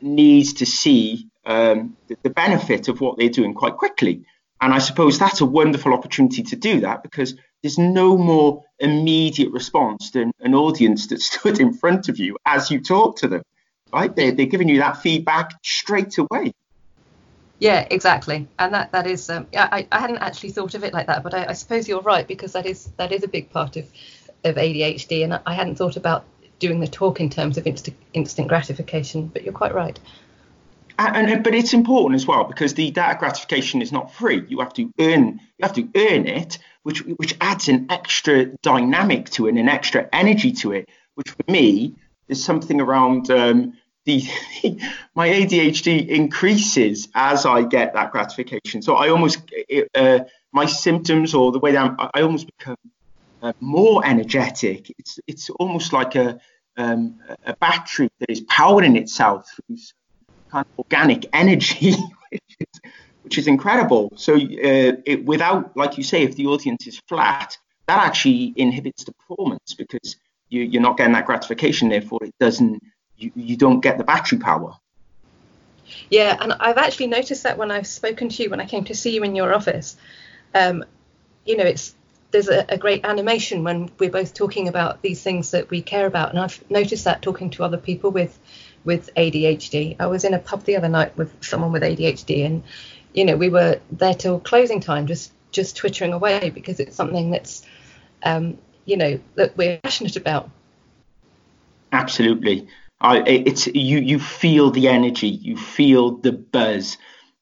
needs 0.00 0.54
to 0.54 0.66
see 0.66 1.28
um, 1.44 1.96
the, 2.08 2.16
the 2.22 2.30
benefit 2.30 2.88
of 2.88 3.00
what 3.00 3.18
they're 3.18 3.28
doing 3.28 3.54
quite 3.54 3.76
quickly. 3.76 4.24
And 4.60 4.74
I 4.74 4.78
suppose 4.78 5.18
that's 5.18 5.40
a 5.40 5.46
wonderful 5.46 5.94
opportunity 5.94 6.42
to 6.44 6.56
do 6.56 6.80
that 6.80 7.02
because 7.02 7.34
there's 7.62 7.78
no 7.78 8.16
more 8.16 8.64
immediate 8.78 9.52
response 9.52 10.10
than 10.10 10.32
an 10.40 10.54
audience 10.54 11.08
that 11.08 11.20
stood 11.30 11.60
in 11.60 11.72
front 11.72 12.08
of 12.08 12.18
you 12.18 12.36
as 12.46 12.70
you 12.70 12.80
talk 12.80 13.16
to 13.16 13.28
them, 13.28 13.42
right? 13.92 14.14
They're, 14.14 14.32
they're 14.32 14.46
giving 14.46 14.68
you 14.68 14.78
that 14.78 14.98
feedback 15.02 15.52
straight 15.62 16.18
away. 16.18 16.52
Yeah, 17.60 17.86
exactly, 17.90 18.46
and 18.56 18.72
that 18.72 18.92
that 18.92 19.08
is. 19.08 19.28
Um, 19.28 19.48
I 19.52 19.84
I 19.90 19.98
hadn't 19.98 20.18
actually 20.18 20.50
thought 20.50 20.74
of 20.74 20.84
it 20.84 20.92
like 20.92 21.08
that, 21.08 21.24
but 21.24 21.34
I, 21.34 21.46
I 21.46 21.52
suppose 21.54 21.88
you're 21.88 22.02
right 22.02 22.24
because 22.24 22.52
that 22.52 22.66
is 22.66 22.84
that 22.98 23.10
is 23.10 23.24
a 23.24 23.28
big 23.28 23.50
part 23.50 23.76
of 23.76 23.84
of 24.44 24.54
ADHD, 24.54 25.24
and 25.24 25.40
I 25.44 25.54
hadn't 25.54 25.74
thought 25.74 25.96
about 25.96 26.24
doing 26.60 26.78
the 26.78 26.86
talk 26.86 27.18
in 27.20 27.30
terms 27.30 27.58
of 27.58 27.66
instant 27.66 27.96
instant 28.14 28.46
gratification. 28.46 29.26
But 29.26 29.42
you're 29.42 29.52
quite 29.52 29.74
right. 29.74 29.98
And, 31.00 31.30
and, 31.30 31.44
but 31.44 31.54
it's 31.54 31.74
important 31.74 32.16
as 32.16 32.26
well 32.26 32.44
because 32.44 32.74
the 32.74 32.90
data 32.90 33.16
gratification 33.18 33.82
is 33.82 33.92
not 33.92 34.12
free. 34.12 34.44
You 34.48 34.60
have 34.60 34.74
to 34.74 34.92
earn 35.00 35.40
you 35.58 35.62
have 35.62 35.74
to 35.74 35.88
earn 35.96 36.26
it, 36.26 36.58
which 36.88 37.00
which 37.00 37.36
adds 37.42 37.68
an 37.68 37.86
extra 37.90 38.46
dynamic 38.62 39.28
to 39.28 39.44
it, 39.44 39.50
and 39.50 39.58
an 39.58 39.68
extra 39.68 40.08
energy 40.10 40.52
to 40.52 40.72
it. 40.72 40.88
Which 41.16 41.28
for 41.28 41.44
me 41.46 41.96
is 42.28 42.42
something 42.42 42.80
around 42.80 43.30
um, 43.30 43.74
the 44.06 44.22
my 45.14 45.28
ADHD 45.28 46.08
increases 46.08 47.08
as 47.14 47.44
I 47.44 47.64
get 47.64 47.92
that 47.92 48.10
gratification. 48.10 48.80
So 48.80 48.94
I 48.94 49.10
almost 49.10 49.38
uh, 49.94 50.20
my 50.52 50.64
symptoms 50.64 51.34
or 51.34 51.52
the 51.52 51.58
way 51.58 51.72
that 51.72 51.90
I'm, 51.90 52.08
I 52.14 52.22
almost 52.22 52.46
become 52.56 52.78
uh, 53.42 53.52
more 53.60 54.02
energetic. 54.06 54.90
It's 54.98 55.20
it's 55.26 55.50
almost 55.50 55.92
like 55.92 56.14
a 56.14 56.40
um, 56.78 57.20
a 57.44 57.54
battery 57.56 58.08
that 58.20 58.30
is 58.30 58.40
powering 58.40 58.96
itself 58.96 59.46
through 59.54 59.76
kind 60.50 60.64
of 60.64 60.78
organic 60.78 61.26
energy, 61.34 61.96
which 63.28 63.36
is 63.36 63.46
incredible. 63.46 64.10
So 64.16 64.36
uh, 64.36 64.96
it, 65.04 65.22
without, 65.26 65.76
like 65.76 65.98
you 65.98 66.02
say, 66.02 66.22
if 66.22 66.34
the 66.34 66.46
audience 66.46 66.86
is 66.86 66.98
flat, 67.08 67.58
that 67.86 67.98
actually 67.98 68.54
inhibits 68.56 69.04
the 69.04 69.12
performance 69.12 69.74
because 69.74 70.16
you, 70.48 70.62
you're 70.62 70.80
not 70.80 70.96
getting 70.96 71.12
that 71.12 71.26
gratification. 71.26 71.90
Therefore, 71.90 72.20
it 72.22 72.34
doesn't. 72.40 72.82
You, 73.18 73.30
you 73.34 73.58
don't 73.58 73.80
get 73.80 73.98
the 73.98 74.04
battery 74.04 74.38
power. 74.38 74.72
Yeah, 76.08 76.38
and 76.40 76.54
I've 76.54 76.78
actually 76.78 77.08
noticed 77.08 77.42
that 77.42 77.58
when 77.58 77.70
I've 77.70 77.86
spoken 77.86 78.30
to 78.30 78.42
you 78.42 78.48
when 78.48 78.60
I 78.60 78.66
came 78.66 78.84
to 78.84 78.94
see 78.94 79.14
you 79.14 79.22
in 79.24 79.36
your 79.36 79.52
office. 79.52 79.98
Um, 80.54 80.82
you 81.44 81.58
know, 81.58 81.64
it's 81.64 81.94
there's 82.30 82.48
a, 82.48 82.64
a, 82.70 82.78
great 82.78 83.04
animation 83.04 83.62
when 83.62 83.90
we're 83.98 84.10
both 84.10 84.32
talking 84.32 84.68
about 84.68 85.02
these 85.02 85.22
things 85.22 85.50
that 85.50 85.68
we 85.68 85.82
care 85.82 86.06
about, 86.06 86.30
and 86.30 86.38
I've 86.38 86.64
noticed 86.70 87.04
that 87.04 87.20
talking 87.20 87.50
to 87.50 87.64
other 87.64 87.76
people 87.76 88.10
with 88.10 88.38
with 88.84 89.10
ADHD. 89.16 89.96
I 90.00 90.06
was 90.06 90.24
in 90.24 90.32
a 90.32 90.38
pub 90.38 90.64
the 90.64 90.76
other 90.76 90.88
night 90.88 91.14
with 91.18 91.44
someone 91.44 91.72
with 91.72 91.82
ADHD, 91.82 92.46
and 92.46 92.62
you 93.18 93.24
know 93.24 93.36
we 93.36 93.48
were 93.48 93.80
there 93.90 94.14
till 94.14 94.38
closing 94.38 94.80
time, 94.80 95.08
just 95.08 95.32
just 95.50 95.76
twittering 95.76 96.12
away 96.12 96.50
because 96.50 96.78
it's 96.78 96.94
something 96.94 97.32
that's 97.32 97.66
um, 98.22 98.56
you 98.84 98.96
know 98.96 99.18
that 99.34 99.56
we're 99.56 99.78
passionate 99.78 100.16
about. 100.16 100.48
Absolutely, 101.90 102.68
I, 103.00 103.22
it's 103.26 103.66
you 103.66 103.98
you 103.98 104.20
feel 104.20 104.70
the 104.70 104.86
energy, 104.86 105.26
you 105.26 105.56
feel 105.56 106.12
the 106.12 106.30
buzz, 106.30 106.96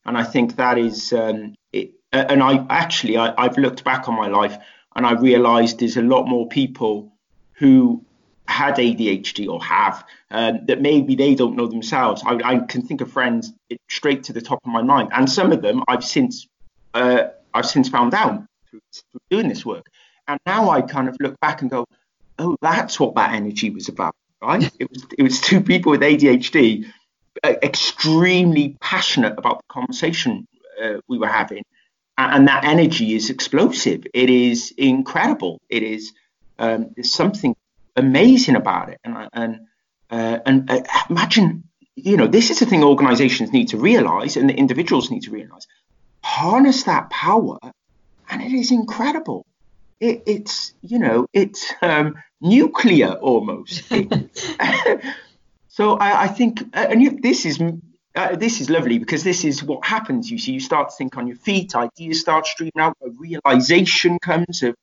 and 0.06 0.16
I 0.16 0.24
think 0.24 0.56
that 0.56 0.78
is. 0.78 1.12
Um, 1.12 1.54
it, 1.74 1.92
and 2.10 2.42
I 2.42 2.64
actually 2.70 3.18
I, 3.18 3.34
I've 3.36 3.58
looked 3.58 3.84
back 3.84 4.08
on 4.08 4.16
my 4.16 4.28
life 4.28 4.56
and 4.94 5.04
I 5.04 5.12
realised 5.12 5.80
there's 5.80 5.98
a 5.98 6.02
lot 6.02 6.26
more 6.26 6.48
people 6.48 7.12
who 7.52 8.02
had 8.48 8.76
ADHD 8.76 9.48
or 9.48 9.62
have 9.62 10.04
um, 10.30 10.66
that 10.66 10.80
maybe 10.80 11.14
they 11.14 11.34
don't 11.34 11.56
know 11.56 11.66
themselves. 11.66 12.22
I, 12.24 12.38
I, 12.44 12.58
can 12.58 12.82
think 12.82 13.00
of 13.00 13.10
friends 13.10 13.52
straight 13.88 14.24
to 14.24 14.32
the 14.32 14.40
top 14.40 14.60
of 14.64 14.70
my 14.70 14.82
mind, 14.82 15.10
and 15.12 15.30
some 15.30 15.52
of 15.52 15.62
them 15.62 15.82
I've 15.88 16.04
since 16.04 16.46
uh, 16.94 17.28
I've 17.52 17.66
since 17.66 17.88
found 17.88 18.14
out 18.14 18.44
through, 18.70 18.80
through, 18.92 19.20
doing 19.30 19.48
this 19.48 19.64
work, 19.64 19.86
and 20.28 20.38
now 20.46 20.70
I 20.70 20.82
kind 20.82 21.08
of 21.08 21.16
look 21.20 21.38
back 21.40 21.62
and 21.62 21.70
go, 21.70 21.86
oh, 22.38 22.56
that's 22.60 22.98
what 23.00 23.14
that 23.16 23.32
energy 23.32 23.70
was 23.70 23.88
about, 23.88 24.14
right? 24.42 24.70
it 24.78 24.90
was 24.90 25.06
it 25.18 25.22
was 25.22 25.40
two 25.40 25.60
people 25.60 25.90
with 25.90 26.00
ADHD, 26.00 26.86
uh, 27.42 27.54
extremely 27.62 28.76
passionate 28.80 29.38
about 29.38 29.58
the 29.58 29.72
conversation 29.72 30.46
uh, 30.82 30.94
we 31.08 31.18
were 31.18 31.26
having, 31.26 31.64
and 32.16 32.48
that 32.48 32.64
energy 32.64 33.14
is 33.14 33.30
explosive. 33.30 34.06
It 34.14 34.30
is 34.30 34.72
incredible. 34.76 35.60
It 35.68 35.82
is 35.82 36.12
um, 36.58 36.90
there's 36.94 37.12
something 37.12 37.54
amazing 37.96 38.56
about 38.56 38.90
it. 38.90 39.00
And 39.04 39.28
and 39.32 39.60
uh, 40.10 40.38
and 40.46 40.70
uh, 40.70 40.82
imagine, 41.10 41.64
you 41.96 42.16
know, 42.16 42.26
this 42.26 42.50
is 42.50 42.60
the 42.60 42.66
thing 42.66 42.84
organisations 42.84 43.52
need 43.52 43.68
to 43.68 43.78
realise 43.78 44.36
and 44.36 44.48
the 44.48 44.54
individuals 44.54 45.10
need 45.10 45.22
to 45.22 45.30
realise. 45.30 45.66
Harness 46.22 46.84
that 46.84 47.10
power, 47.10 47.58
and 48.30 48.42
it 48.42 48.52
is 48.52 48.70
incredible. 48.70 49.46
It, 50.00 50.24
it's 50.26 50.74
you 50.82 50.98
know 50.98 51.26
it's 51.32 51.72
um, 51.82 52.16
nuclear 52.40 53.12
almost. 53.12 53.84
It, 53.90 54.52
so 55.68 55.96
I, 55.96 56.24
I 56.24 56.28
think, 56.28 56.60
uh, 56.74 56.86
and 56.90 57.02
you, 57.02 57.18
this 57.20 57.46
is 57.46 57.60
uh, 58.16 58.34
this 58.34 58.60
is 58.60 58.70
lovely 58.70 58.98
because 58.98 59.22
this 59.22 59.44
is 59.44 59.62
what 59.62 59.84
happens. 59.84 60.30
You 60.30 60.38
see, 60.38 60.52
you 60.52 60.60
start 60.60 60.88
to 60.88 60.96
think 60.96 61.16
on 61.16 61.26
your 61.26 61.36
feet, 61.36 61.76
ideas 61.76 62.20
start 62.20 62.46
streaming 62.46 62.72
out, 62.78 62.96
a 63.04 63.10
realization 63.10 64.18
comes 64.18 64.62
of, 64.62 64.74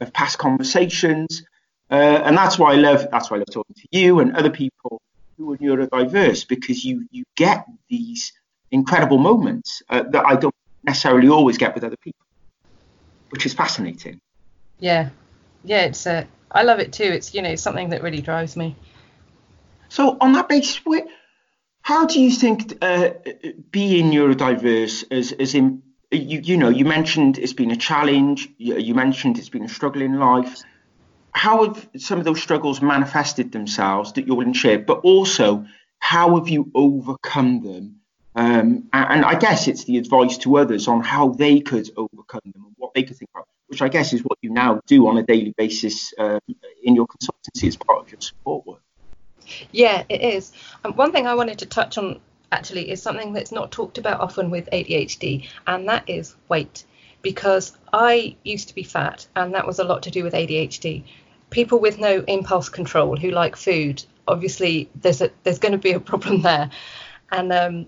of 0.00 0.12
past 0.12 0.38
conversations, 0.38 1.44
uh, 1.92 2.22
and 2.24 2.36
that's 2.36 2.58
why 2.58 2.72
I 2.72 2.76
love 2.76 3.06
that's 3.12 3.30
why 3.30 3.36
I 3.36 3.40
love 3.40 3.50
talking 3.52 3.76
to 3.76 3.88
you 3.90 4.20
and 4.20 4.34
other 4.34 4.48
people 4.48 5.02
who 5.36 5.52
are 5.52 5.58
neurodiverse 5.58 6.48
because 6.48 6.82
you 6.84 7.06
you 7.10 7.24
get 7.36 7.66
these 7.90 8.32
incredible 8.70 9.18
moments 9.18 9.82
uh, 9.90 10.02
that 10.10 10.24
I 10.26 10.36
don't 10.36 10.54
necessarily 10.84 11.28
always 11.28 11.58
get 11.58 11.74
with 11.74 11.84
other 11.84 11.98
people, 12.02 12.24
which 13.28 13.44
is 13.44 13.52
fascinating. 13.52 14.20
Yeah, 14.80 15.10
yeah, 15.64 15.82
it's 15.82 16.06
uh, 16.06 16.24
I 16.50 16.62
love 16.62 16.80
it 16.80 16.94
too. 16.94 17.04
It's 17.04 17.34
you 17.34 17.42
know 17.42 17.56
something 17.56 17.90
that 17.90 18.02
really 18.02 18.22
drives 18.22 18.56
me. 18.56 18.74
So 19.90 20.16
on 20.18 20.32
that 20.32 20.48
basis, 20.48 20.80
how 21.82 22.06
do 22.06 22.18
you 22.22 22.30
think 22.30 22.78
uh, 22.80 23.10
being 23.70 24.10
neurodiverse 24.10 25.04
as 25.10 25.32
as 25.32 25.54
in 25.54 25.82
you, 26.10 26.40
you 26.40 26.56
know 26.56 26.70
you 26.70 26.86
mentioned 26.86 27.36
it's 27.36 27.52
been 27.52 27.70
a 27.70 27.76
challenge. 27.76 28.48
You, 28.56 28.78
you 28.78 28.94
mentioned 28.94 29.36
it's 29.36 29.50
been 29.50 29.64
a 29.64 29.68
struggle 29.68 30.00
in 30.00 30.18
life. 30.18 30.62
How 31.32 31.64
have 31.64 31.88
some 31.96 32.18
of 32.18 32.24
those 32.24 32.42
struggles 32.42 32.82
manifested 32.82 33.52
themselves 33.52 34.12
that 34.12 34.26
you're 34.26 34.36
willing 34.36 34.52
to 34.52 34.58
share? 34.58 34.78
But 34.78 35.00
also, 35.00 35.66
how 35.98 36.36
have 36.36 36.48
you 36.48 36.70
overcome 36.74 37.62
them? 37.62 38.00
Um, 38.34 38.88
and, 38.92 39.24
I 39.24 39.38
guess 39.38 39.68
it's 39.68 39.84
the 39.84 39.98
advice 39.98 40.38
to 40.38 40.56
others 40.56 40.88
on 40.88 41.02
how 41.02 41.30
they 41.30 41.60
could 41.60 41.90
overcome 41.96 42.40
them 42.44 42.64
and 42.64 42.74
what 42.76 42.94
they 42.94 43.02
could 43.02 43.16
think 43.16 43.30
about, 43.34 43.46
which 43.66 43.82
I 43.82 43.88
guess 43.88 44.12
is 44.12 44.22
what 44.22 44.38
you 44.40 44.50
now 44.50 44.80
do 44.86 45.06
on 45.06 45.18
a 45.18 45.22
daily 45.22 45.54
basis 45.56 46.14
um, 46.18 46.40
in 46.82 46.94
your 46.94 47.06
consultancy 47.06 47.68
as 47.68 47.76
part 47.76 48.00
of 48.00 48.10
your 48.10 48.20
support 48.20 48.66
work. 48.66 48.80
Yeah, 49.70 50.04
it 50.08 50.22
is. 50.22 50.52
One 50.94 51.12
thing 51.12 51.26
I 51.26 51.34
wanted 51.34 51.58
to 51.58 51.66
touch 51.66 51.98
on 51.98 52.20
actually 52.50 52.90
is 52.90 53.02
something 53.02 53.32
that's 53.32 53.52
not 53.52 53.72
talked 53.72 53.98
about 53.98 54.20
often 54.20 54.50
with 54.50 54.68
ADHD, 54.72 55.48
and 55.66 55.88
that 55.88 56.08
is 56.08 56.36
weight. 56.48 56.84
Because 57.22 57.76
I 57.92 58.36
used 58.42 58.68
to 58.68 58.74
be 58.74 58.82
fat, 58.82 59.26
and 59.36 59.54
that 59.54 59.66
was 59.66 59.78
a 59.78 59.84
lot 59.84 60.02
to 60.04 60.10
do 60.10 60.24
with 60.24 60.32
ADHD. 60.34 61.04
People 61.52 61.78
with 61.78 61.98
no 61.98 62.24
impulse 62.26 62.68
control 62.68 63.16
who 63.16 63.30
like 63.30 63.54
food, 63.56 64.04
obviously, 64.26 64.90
there's 64.96 65.20
a 65.20 65.30
there's 65.44 65.60
going 65.60 65.72
to 65.72 65.78
be 65.78 65.92
a 65.92 66.00
problem 66.00 66.42
there, 66.48 66.70
and 67.30 67.52
um, 67.52 67.86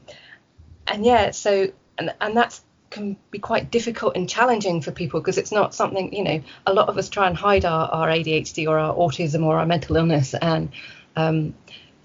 and 0.87 1.05
yeah, 1.05 1.33
so 1.33 1.73
and 1.99 2.15
and 2.21 2.37
that's 2.37 2.63
can 2.91 3.17
be 3.33 3.41
quite 3.41 3.73
difficult 3.73 4.15
and 4.15 4.29
challenging 4.29 4.81
for 4.81 4.93
people 4.93 5.19
because 5.19 5.37
it's 5.37 5.51
not 5.51 5.75
something 5.75 6.15
you 6.15 6.23
know 6.23 6.41
a 6.65 6.73
lot 6.73 6.89
of 6.89 6.97
us 6.97 7.09
try 7.09 7.27
and 7.27 7.37
hide 7.37 7.65
our, 7.65 7.89
our 7.89 8.07
ADHD 8.07 8.69
or 8.69 8.79
our 8.79 8.95
autism 8.95 9.43
or 9.43 9.59
our 9.59 9.67
mental 9.67 9.97
illness 9.97 10.33
and 10.35 10.71
um, 11.17 11.55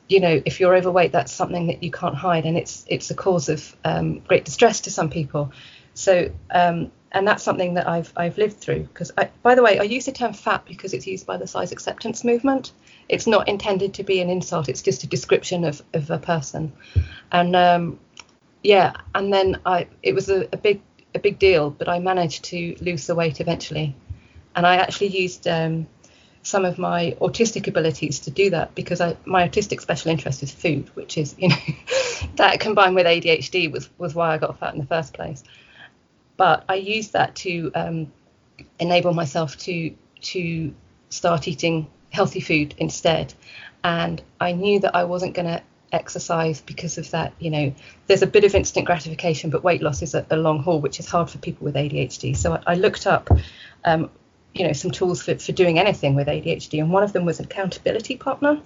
you 0.09 0.19
know, 0.19 0.41
if 0.43 0.59
you're 0.59 0.75
overweight, 0.75 1.11
that's 1.11 1.31
something 1.31 1.67
that 1.67 1.83
you 1.83 1.91
can't 1.91 2.15
hide, 2.15 2.45
and 2.45 2.57
it's 2.57 2.83
it's 2.87 3.11
a 3.11 3.15
cause 3.15 3.47
of 3.47 3.75
um, 3.85 4.19
great 4.19 4.43
distress 4.43 4.81
to 4.81 4.91
some 4.91 5.09
people. 5.09 5.51
So, 5.93 6.31
um, 6.49 6.91
and 7.11 7.27
that's 7.27 7.43
something 7.43 7.73
that 7.75 7.87
I've 7.87 8.11
I've 8.15 8.37
lived 8.37 8.57
through. 8.57 8.83
Because, 8.83 9.11
by 9.43 9.55
the 9.55 9.63
way, 9.63 9.79
I 9.79 9.83
use 9.83 10.05
the 10.05 10.11
term 10.11 10.33
fat 10.33 10.65
because 10.65 10.93
it's 10.93 11.07
used 11.07 11.25
by 11.25 11.37
the 11.37 11.47
size 11.47 11.71
acceptance 11.71 12.23
movement. 12.23 12.71
It's 13.07 13.27
not 13.27 13.47
intended 13.47 13.95
to 13.95 14.03
be 14.03 14.21
an 14.21 14.29
insult. 14.29 14.69
It's 14.69 14.81
just 14.81 15.03
a 15.03 15.07
description 15.07 15.63
of 15.63 15.81
of 15.93 16.09
a 16.11 16.19
person. 16.19 16.71
And 17.31 17.55
um, 17.55 17.99
yeah, 18.63 18.93
and 19.15 19.33
then 19.33 19.59
I 19.65 19.87
it 20.03 20.13
was 20.13 20.29
a, 20.29 20.47
a 20.53 20.57
big 20.57 20.81
a 21.15 21.19
big 21.19 21.39
deal, 21.39 21.69
but 21.69 21.89
I 21.89 21.99
managed 21.99 22.45
to 22.45 22.75
lose 22.81 23.07
the 23.07 23.15
weight 23.15 23.41
eventually. 23.41 23.95
And 24.55 24.65
I 24.65 24.77
actually 24.77 25.07
used 25.07 25.47
um, 25.47 25.87
some 26.43 26.65
of 26.65 26.77
my 26.77 27.15
autistic 27.21 27.67
abilities 27.67 28.19
to 28.21 28.31
do 28.31 28.49
that 28.51 28.75
because 28.75 29.01
I, 29.01 29.17
my 29.25 29.47
autistic 29.47 29.81
special 29.81 30.11
interest 30.11 30.43
is 30.43 30.51
food, 30.51 30.89
which 30.95 31.17
is, 31.17 31.35
you 31.37 31.49
know, 31.49 31.55
that 32.35 32.59
combined 32.59 32.95
with 32.95 33.05
ADHD 33.05 33.71
was, 33.71 33.89
was 33.97 34.15
why 34.15 34.33
I 34.33 34.37
got 34.37 34.59
fat 34.59 34.73
in 34.73 34.79
the 34.79 34.85
first 34.85 35.13
place. 35.13 35.43
But 36.39 36.63
I 36.69 36.75
used 36.75 37.11
that 37.11 37.35
to 37.43 37.69
um, 37.75 38.13
enable 38.79 39.13
myself 39.13 39.57
to 39.57 39.93
to 40.21 40.73
start 41.09 41.49
eating 41.49 41.87
healthy 42.11 42.39
food 42.39 42.73
instead. 42.77 43.33
And 43.83 44.21
I 44.39 44.53
knew 44.53 44.79
that 44.79 44.95
I 44.95 45.03
wasn't 45.03 45.33
going 45.33 45.47
to 45.47 45.61
exercise 45.91 46.61
because 46.61 46.97
of 46.97 47.11
that. 47.11 47.33
You 47.39 47.51
know, 47.51 47.75
there's 48.07 48.21
a 48.21 48.27
bit 48.27 48.45
of 48.45 48.55
instant 48.55 48.85
gratification, 48.85 49.49
but 49.49 49.65
weight 49.65 49.81
loss 49.81 50.01
is 50.01 50.15
a, 50.15 50.25
a 50.29 50.37
long 50.37 50.63
haul, 50.63 50.79
which 50.79 51.01
is 51.01 51.07
hard 51.07 51.29
for 51.29 51.39
people 51.39 51.65
with 51.65 51.75
ADHD. 51.75 52.37
So 52.37 52.53
I, 52.53 52.63
I 52.67 52.75
looked 52.75 53.05
up 53.05 53.29
um, 53.83 54.09
you 54.53 54.65
know 54.65 54.71
some 54.71 54.91
tools 54.91 55.21
for, 55.21 55.37
for 55.37 55.51
doing 55.51 55.77
anything 55.77 56.15
with 56.15 56.27
ADHD, 56.27 56.79
and 56.79 56.89
one 56.89 57.03
of 57.03 57.11
them 57.11 57.25
was 57.25 57.39
an 57.39 57.47
accountability 57.47 58.15
partner. 58.15 58.61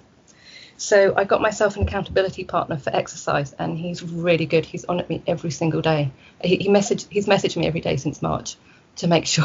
So 0.76 1.14
I 1.16 1.24
got 1.24 1.40
myself 1.40 1.76
an 1.76 1.82
accountability 1.82 2.44
partner 2.44 2.76
for 2.76 2.94
exercise, 2.94 3.52
and 3.58 3.78
he's 3.78 4.02
really 4.02 4.46
good. 4.46 4.64
He's 4.64 4.84
on 4.84 5.00
at 5.00 5.08
me 5.08 5.22
every 5.26 5.50
single 5.50 5.80
day. 5.80 6.10
He, 6.42 6.56
he 6.56 6.68
messaged 6.68 7.06
he's 7.10 7.26
messaged 7.26 7.56
me 7.56 7.66
every 7.66 7.80
day 7.80 7.96
since 7.96 8.20
March 8.22 8.56
to 8.96 9.06
make 9.06 9.26
sure 9.36 9.44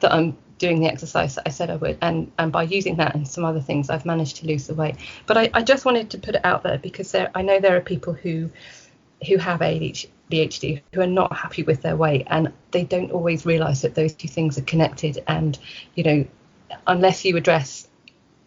that 0.00 0.12
I'm 0.12 0.36
doing 0.58 0.80
the 0.80 0.86
exercise 0.86 1.34
that 1.34 1.44
I 1.46 1.50
said 1.50 1.70
I 1.70 1.76
would. 1.76 1.98
And 2.00 2.32
and 2.38 2.50
by 2.50 2.64
using 2.64 2.96
that 2.96 3.14
and 3.14 3.26
some 3.26 3.44
other 3.44 3.60
things, 3.60 3.90
I've 3.90 4.06
managed 4.06 4.36
to 4.38 4.46
lose 4.46 4.66
the 4.66 4.74
weight. 4.74 4.96
But 5.26 5.36
I, 5.36 5.50
I 5.54 5.62
just 5.62 5.84
wanted 5.84 6.10
to 6.10 6.18
put 6.18 6.34
it 6.34 6.44
out 6.44 6.62
there 6.62 6.78
because 6.78 7.12
there, 7.12 7.30
I 7.34 7.42
know 7.42 7.60
there 7.60 7.76
are 7.76 7.80
people 7.80 8.12
who 8.12 8.50
who 9.26 9.38
have 9.38 9.60
ADHD 9.60 10.08
ADHD 10.30 10.82
who 10.92 11.00
are 11.00 11.06
not 11.06 11.34
happy 11.34 11.62
with 11.62 11.82
their 11.82 11.96
weight 11.96 12.26
and 12.28 12.52
they 12.72 12.84
don't 12.84 13.12
always 13.12 13.46
realize 13.46 13.82
that 13.82 13.94
those 13.94 14.12
two 14.12 14.28
things 14.28 14.58
are 14.58 14.62
connected 14.62 15.22
and 15.28 15.58
you 15.94 16.02
know 16.02 16.26
unless 16.86 17.24
you 17.24 17.36
address 17.36 17.86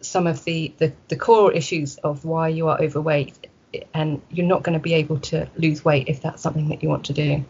some 0.00 0.26
of 0.26 0.44
the, 0.44 0.72
the, 0.78 0.92
the 1.08 1.16
core 1.16 1.52
issues 1.52 1.96
of 1.98 2.24
why 2.24 2.48
you 2.48 2.68
are 2.68 2.80
overweight 2.80 3.48
and 3.94 4.20
you're 4.30 4.46
not 4.46 4.62
going 4.62 4.76
to 4.76 4.82
be 4.82 4.94
able 4.94 5.18
to 5.20 5.48
lose 5.56 5.84
weight 5.84 6.08
if 6.08 6.22
that's 6.22 6.42
something 6.42 6.68
that 6.68 6.82
you 6.82 6.88
want 6.88 7.04
to 7.06 7.12
do. 7.12 7.44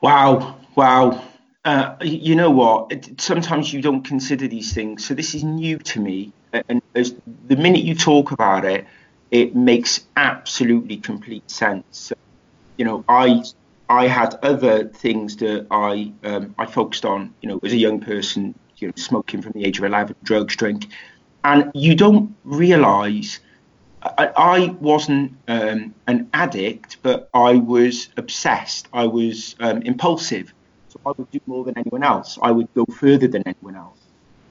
Wow 0.00 0.56
wow. 0.76 1.22
Uh, 1.64 1.96
you 2.00 2.36
know 2.36 2.50
what? 2.50 2.92
Sometimes 3.18 3.72
you 3.72 3.82
don't 3.82 4.04
consider 4.04 4.46
these 4.46 4.72
things. 4.72 5.04
So 5.04 5.14
this 5.14 5.34
is 5.34 5.42
new 5.42 5.78
to 5.78 6.00
me 6.00 6.32
and 6.68 6.80
the 6.94 7.56
minute 7.56 7.82
you 7.82 7.94
talk 7.96 8.30
about 8.30 8.64
it 8.64 8.86
it 9.32 9.56
makes 9.56 10.06
absolutely 10.16 10.98
complete 10.98 11.50
sense. 11.50 12.12
You 12.76 12.84
know, 12.84 13.04
I 13.08 13.42
I 13.88 14.06
had 14.06 14.36
other 14.42 14.84
things 14.84 15.36
that 15.38 15.66
I 15.70 16.12
um, 16.22 16.54
I 16.56 16.66
focused 16.66 17.04
on. 17.04 17.34
You 17.42 17.48
know, 17.48 17.60
as 17.64 17.72
a 17.72 17.76
young 17.76 18.00
person, 18.00 18.54
you 18.78 18.88
know, 18.88 18.94
smoking 18.96 19.42
from 19.42 19.52
the 19.52 19.64
age 19.64 19.78
of 19.78 19.84
11, 19.84 20.16
drugs, 20.22 20.56
drink, 20.56 20.88
and 21.44 21.70
you 21.74 21.94
don't 21.94 22.34
realise. 22.44 23.40
I, 24.02 24.30
I 24.36 24.66
wasn't 24.80 25.36
um, 25.48 25.94
an 26.06 26.28
addict, 26.32 26.98
but 27.02 27.28
I 27.34 27.54
was 27.54 28.08
obsessed. 28.16 28.88
I 28.92 29.06
was 29.06 29.56
um, 29.60 29.82
impulsive, 29.82 30.52
so 30.88 31.00
I 31.06 31.12
would 31.16 31.30
do 31.30 31.40
more 31.46 31.64
than 31.64 31.76
anyone 31.76 32.04
else. 32.04 32.38
I 32.40 32.50
would 32.50 32.72
go 32.74 32.84
further 32.84 33.26
than 33.26 33.42
anyone 33.46 33.76
else 33.76 33.98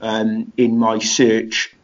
um, 0.01 0.51
in 0.57 0.77
my 0.77 0.99
search. 0.99 1.75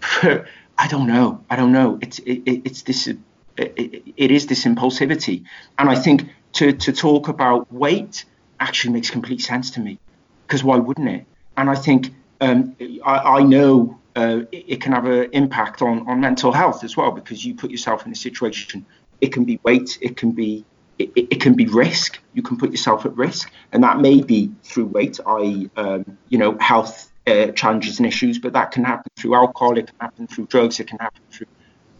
For, 0.00 0.46
I 0.78 0.88
don't 0.88 1.06
know. 1.06 1.44
I 1.48 1.56
don't 1.56 1.72
know. 1.72 1.98
It's 2.00 2.18
it, 2.20 2.42
it's 2.46 2.82
this 2.82 3.08
it, 3.56 4.02
it 4.16 4.30
is 4.30 4.46
this 4.46 4.64
impulsivity. 4.64 5.44
And 5.78 5.88
I 5.88 5.94
think 5.94 6.28
to, 6.54 6.72
to 6.72 6.92
talk 6.92 7.28
about 7.28 7.72
weight 7.72 8.24
actually 8.60 8.94
makes 8.94 9.10
complete 9.10 9.40
sense 9.40 9.70
to 9.72 9.80
me 9.80 9.98
because 10.46 10.62
why 10.64 10.76
wouldn't 10.76 11.08
it? 11.08 11.26
And 11.56 11.70
I 11.70 11.74
think 11.74 12.14
um, 12.40 12.76
I, 13.04 13.38
I, 13.38 13.42
know 13.42 13.98
uh, 14.16 14.40
it, 14.50 14.64
it, 14.68 14.80
can 14.80 14.92
have 14.92 15.06
an 15.06 15.28
impact 15.32 15.82
on, 15.82 16.08
on 16.08 16.20
mental 16.20 16.52
health 16.52 16.82
as 16.84 16.96
well 16.96 17.12
because 17.12 17.44
you 17.44 17.54
put 17.54 17.70
yourself 17.70 18.04
in 18.06 18.12
a 18.12 18.16
situation. 18.16 18.84
It 19.20 19.32
can 19.32 19.44
be 19.44 19.60
weight, 19.62 19.98
it 20.00 20.16
can 20.16 20.32
be 20.32 20.64
it, 20.98 21.10
it 21.14 21.40
can 21.40 21.54
be 21.54 21.66
risk. 21.66 22.18
You 22.34 22.42
can 22.42 22.56
put 22.56 22.70
yourself 22.70 23.06
at 23.06 23.16
risk, 23.16 23.50
and 23.72 23.82
that 23.82 24.00
may 24.00 24.20
be 24.20 24.52
through 24.62 24.86
weight, 24.86 25.18
i.e., 25.24 25.70
um, 25.76 26.18
you 26.28 26.38
know, 26.38 26.56
health 26.58 27.10
uh, 27.26 27.48
challenges 27.48 27.98
and 27.98 28.06
issues, 28.06 28.38
but 28.38 28.52
that 28.52 28.72
can 28.72 28.84
happen 28.84 29.10
through 29.16 29.34
alcohol, 29.34 29.78
it 29.78 29.86
can 29.86 29.96
happen 30.00 30.26
through 30.26 30.46
drugs, 30.46 30.80
it 30.80 30.88
can 30.88 30.98
happen 30.98 31.22
through 31.30 31.46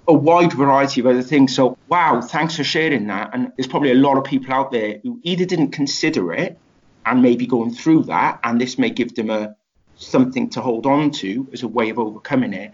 a 0.09 0.13
wide 0.13 0.53
variety 0.53 1.01
of 1.01 1.07
other 1.07 1.23
things. 1.23 1.55
So, 1.55 1.79
wow, 1.89 2.21
thanks 2.21 2.57
for 2.57 2.65
sharing 2.65 3.07
that. 3.07 3.31
And 3.33 3.53
there's 3.57 3.69
probably 3.69 3.93
a 3.93 3.97
lot 3.97 4.19
of 4.19 4.25
people 4.25 4.53
out 4.53 4.73
there 4.73 4.99
who 5.03 5.21
either 5.23 5.45
didn't 5.45 5.71
consider 5.71 6.33
it 6.33 6.59
and 7.05 7.23
maybe 7.23 7.47
going 7.47 7.73
through 7.73 8.05
that, 8.05 8.41
and 8.45 8.61
this 8.61 8.79
may 8.79 8.91
give 8.91 9.15
them 9.15 9.31
a 9.31 9.57
something 9.97 10.51
to 10.51 10.61
hold 10.61 10.87
on 10.87 11.11
to 11.11 11.49
as 11.53 11.63
a 11.63 11.69
way 11.69 11.91
of 11.91 11.99
overcoming 11.99 12.53
it. 12.53 12.73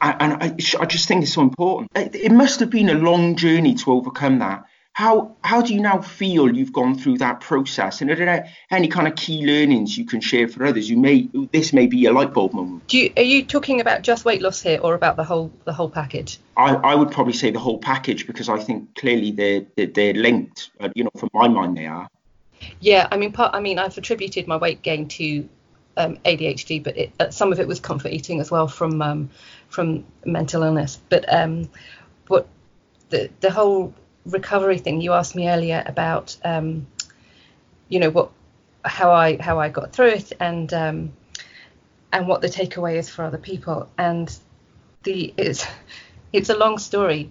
And 0.00 0.32
I, 0.34 0.54
I 0.80 0.86
just 0.86 1.08
think 1.08 1.24
it's 1.24 1.32
so 1.32 1.42
important. 1.42 1.90
It 1.94 2.30
must 2.30 2.60
have 2.60 2.70
been 2.70 2.88
a 2.88 2.94
long 2.94 3.34
journey 3.34 3.74
to 3.74 3.92
overcome 3.92 4.38
that. 4.38 4.64
How 4.92 5.36
how 5.42 5.62
do 5.62 5.74
you 5.74 5.80
now 5.80 6.00
feel 6.02 6.52
you've 6.54 6.72
gone 6.72 6.98
through 6.98 7.18
that 7.18 7.40
process? 7.40 8.00
And 8.00 8.10
are 8.10 8.16
there 8.16 8.48
any 8.70 8.88
kind 8.88 9.06
of 9.06 9.14
key 9.14 9.46
learnings 9.46 9.96
you 9.96 10.04
can 10.04 10.20
share 10.20 10.48
for 10.48 10.64
others? 10.66 10.90
You 10.90 10.96
may 10.96 11.28
this 11.52 11.72
may 11.72 11.86
be 11.86 12.06
a 12.06 12.12
light 12.12 12.32
bulb 12.32 12.52
moment. 12.52 12.88
Do 12.88 12.98
you, 12.98 13.12
are 13.16 13.22
you 13.22 13.44
talking 13.44 13.80
about 13.80 14.02
just 14.02 14.24
weight 14.24 14.42
loss 14.42 14.60
here 14.60 14.80
or 14.82 14.94
about 14.94 15.16
the 15.16 15.22
whole 15.22 15.52
the 15.64 15.72
whole 15.72 15.90
package? 15.90 16.38
I, 16.56 16.74
I 16.74 16.94
would 16.96 17.12
probably 17.12 17.32
say 17.32 17.52
the 17.52 17.60
whole 17.60 17.78
package 17.78 18.26
because 18.26 18.48
i 18.48 18.58
think 18.58 18.96
clearly 18.96 19.30
they're 19.30 19.64
they're, 19.76 19.86
they're 19.86 20.14
linked 20.14 20.70
uh, 20.80 20.88
you 20.96 21.04
know 21.04 21.10
from 21.16 21.30
my 21.32 21.46
mind 21.46 21.76
they 21.76 21.86
are 21.86 22.08
yeah 22.80 23.08
i 23.10 23.16
mean 23.16 23.32
part 23.32 23.54
i 23.54 23.60
mean 23.60 23.78
i've 23.78 23.96
attributed 23.98 24.46
my 24.46 24.56
weight 24.56 24.82
gain 24.82 25.06
to 25.08 25.48
um, 25.96 26.16
ADHD, 26.24 26.80
but 26.80 26.96
it, 26.96 27.12
uh, 27.18 27.30
some 27.30 27.50
of 27.50 27.58
it 27.58 27.66
was 27.66 27.80
comfort 27.80 28.12
eating 28.12 28.38
as 28.40 28.52
well 28.52 28.68
from 28.68 29.02
um, 29.02 29.30
from 29.68 30.04
mental 30.24 30.62
illness. 30.62 31.00
But 31.08 31.24
um, 31.34 31.68
the 33.10 33.30
the 33.40 33.50
whole 33.50 33.94
recovery 34.26 34.78
thing, 34.78 35.00
you 35.00 35.12
asked 35.12 35.34
me 35.34 35.48
earlier 35.48 35.82
about, 35.86 36.36
um, 36.44 36.86
you 37.88 38.00
know, 38.00 38.10
what 38.10 38.30
how 38.84 39.12
I 39.12 39.40
how 39.40 39.58
I 39.58 39.68
got 39.68 39.92
through 39.92 40.08
it 40.08 40.32
and 40.40 40.72
um, 40.72 41.12
and 42.12 42.26
what 42.28 42.40
the 42.40 42.48
takeaway 42.48 42.96
is 42.96 43.08
for 43.08 43.24
other 43.24 43.38
people. 43.38 43.88
And 43.98 44.36
the 45.02 45.32
it's 45.36 45.66
it's 46.32 46.50
a 46.50 46.56
long 46.56 46.78
story 46.78 47.30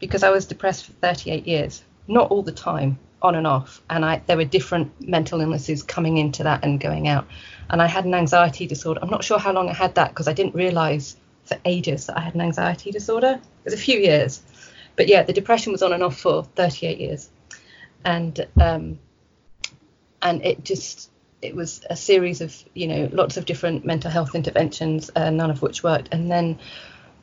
because 0.00 0.22
I 0.22 0.30
was 0.30 0.46
depressed 0.46 0.86
for 0.86 0.92
38 0.92 1.46
years, 1.46 1.82
not 2.06 2.30
all 2.30 2.42
the 2.42 2.52
time, 2.52 2.98
on 3.24 3.34
and 3.34 3.46
off, 3.46 3.82
and 3.90 4.04
I 4.04 4.22
there 4.26 4.36
were 4.36 4.44
different 4.44 4.92
mental 5.08 5.40
illnesses 5.40 5.82
coming 5.82 6.18
into 6.18 6.44
that 6.44 6.64
and 6.64 6.78
going 6.78 7.08
out, 7.08 7.26
and 7.70 7.80
I 7.80 7.86
had 7.86 8.04
an 8.04 8.14
anxiety 8.14 8.66
disorder. 8.66 9.00
I'm 9.02 9.10
not 9.10 9.24
sure 9.24 9.38
how 9.38 9.52
long 9.52 9.68
I 9.68 9.72
had 9.72 9.94
that 9.96 10.10
because 10.10 10.28
I 10.28 10.34
didn't 10.34 10.54
realise 10.54 11.16
for 11.44 11.56
ages 11.64 12.06
that 12.06 12.16
I 12.16 12.20
had 12.20 12.34
an 12.34 12.42
anxiety 12.42 12.90
disorder. 12.90 13.40
It 13.40 13.64
was 13.64 13.74
a 13.74 13.78
few 13.78 13.98
years, 13.98 14.42
but 14.94 15.08
yeah, 15.08 15.22
the 15.22 15.32
depression 15.32 15.72
was 15.72 15.82
on 15.82 15.92
and 15.92 16.02
off 16.02 16.18
for 16.18 16.44
38 16.44 16.98
years, 17.00 17.30
and 18.04 18.46
um, 18.60 18.98
and 20.22 20.44
it 20.44 20.62
just 20.62 21.10
it 21.40 21.56
was 21.56 21.82
a 21.88 21.96
series 21.96 22.42
of 22.42 22.54
you 22.74 22.86
know 22.86 23.08
lots 23.10 23.38
of 23.38 23.46
different 23.46 23.86
mental 23.86 24.10
health 24.10 24.34
interventions, 24.34 25.10
uh, 25.16 25.30
none 25.30 25.50
of 25.50 25.62
which 25.62 25.82
worked, 25.82 26.10
and 26.12 26.30
then 26.30 26.58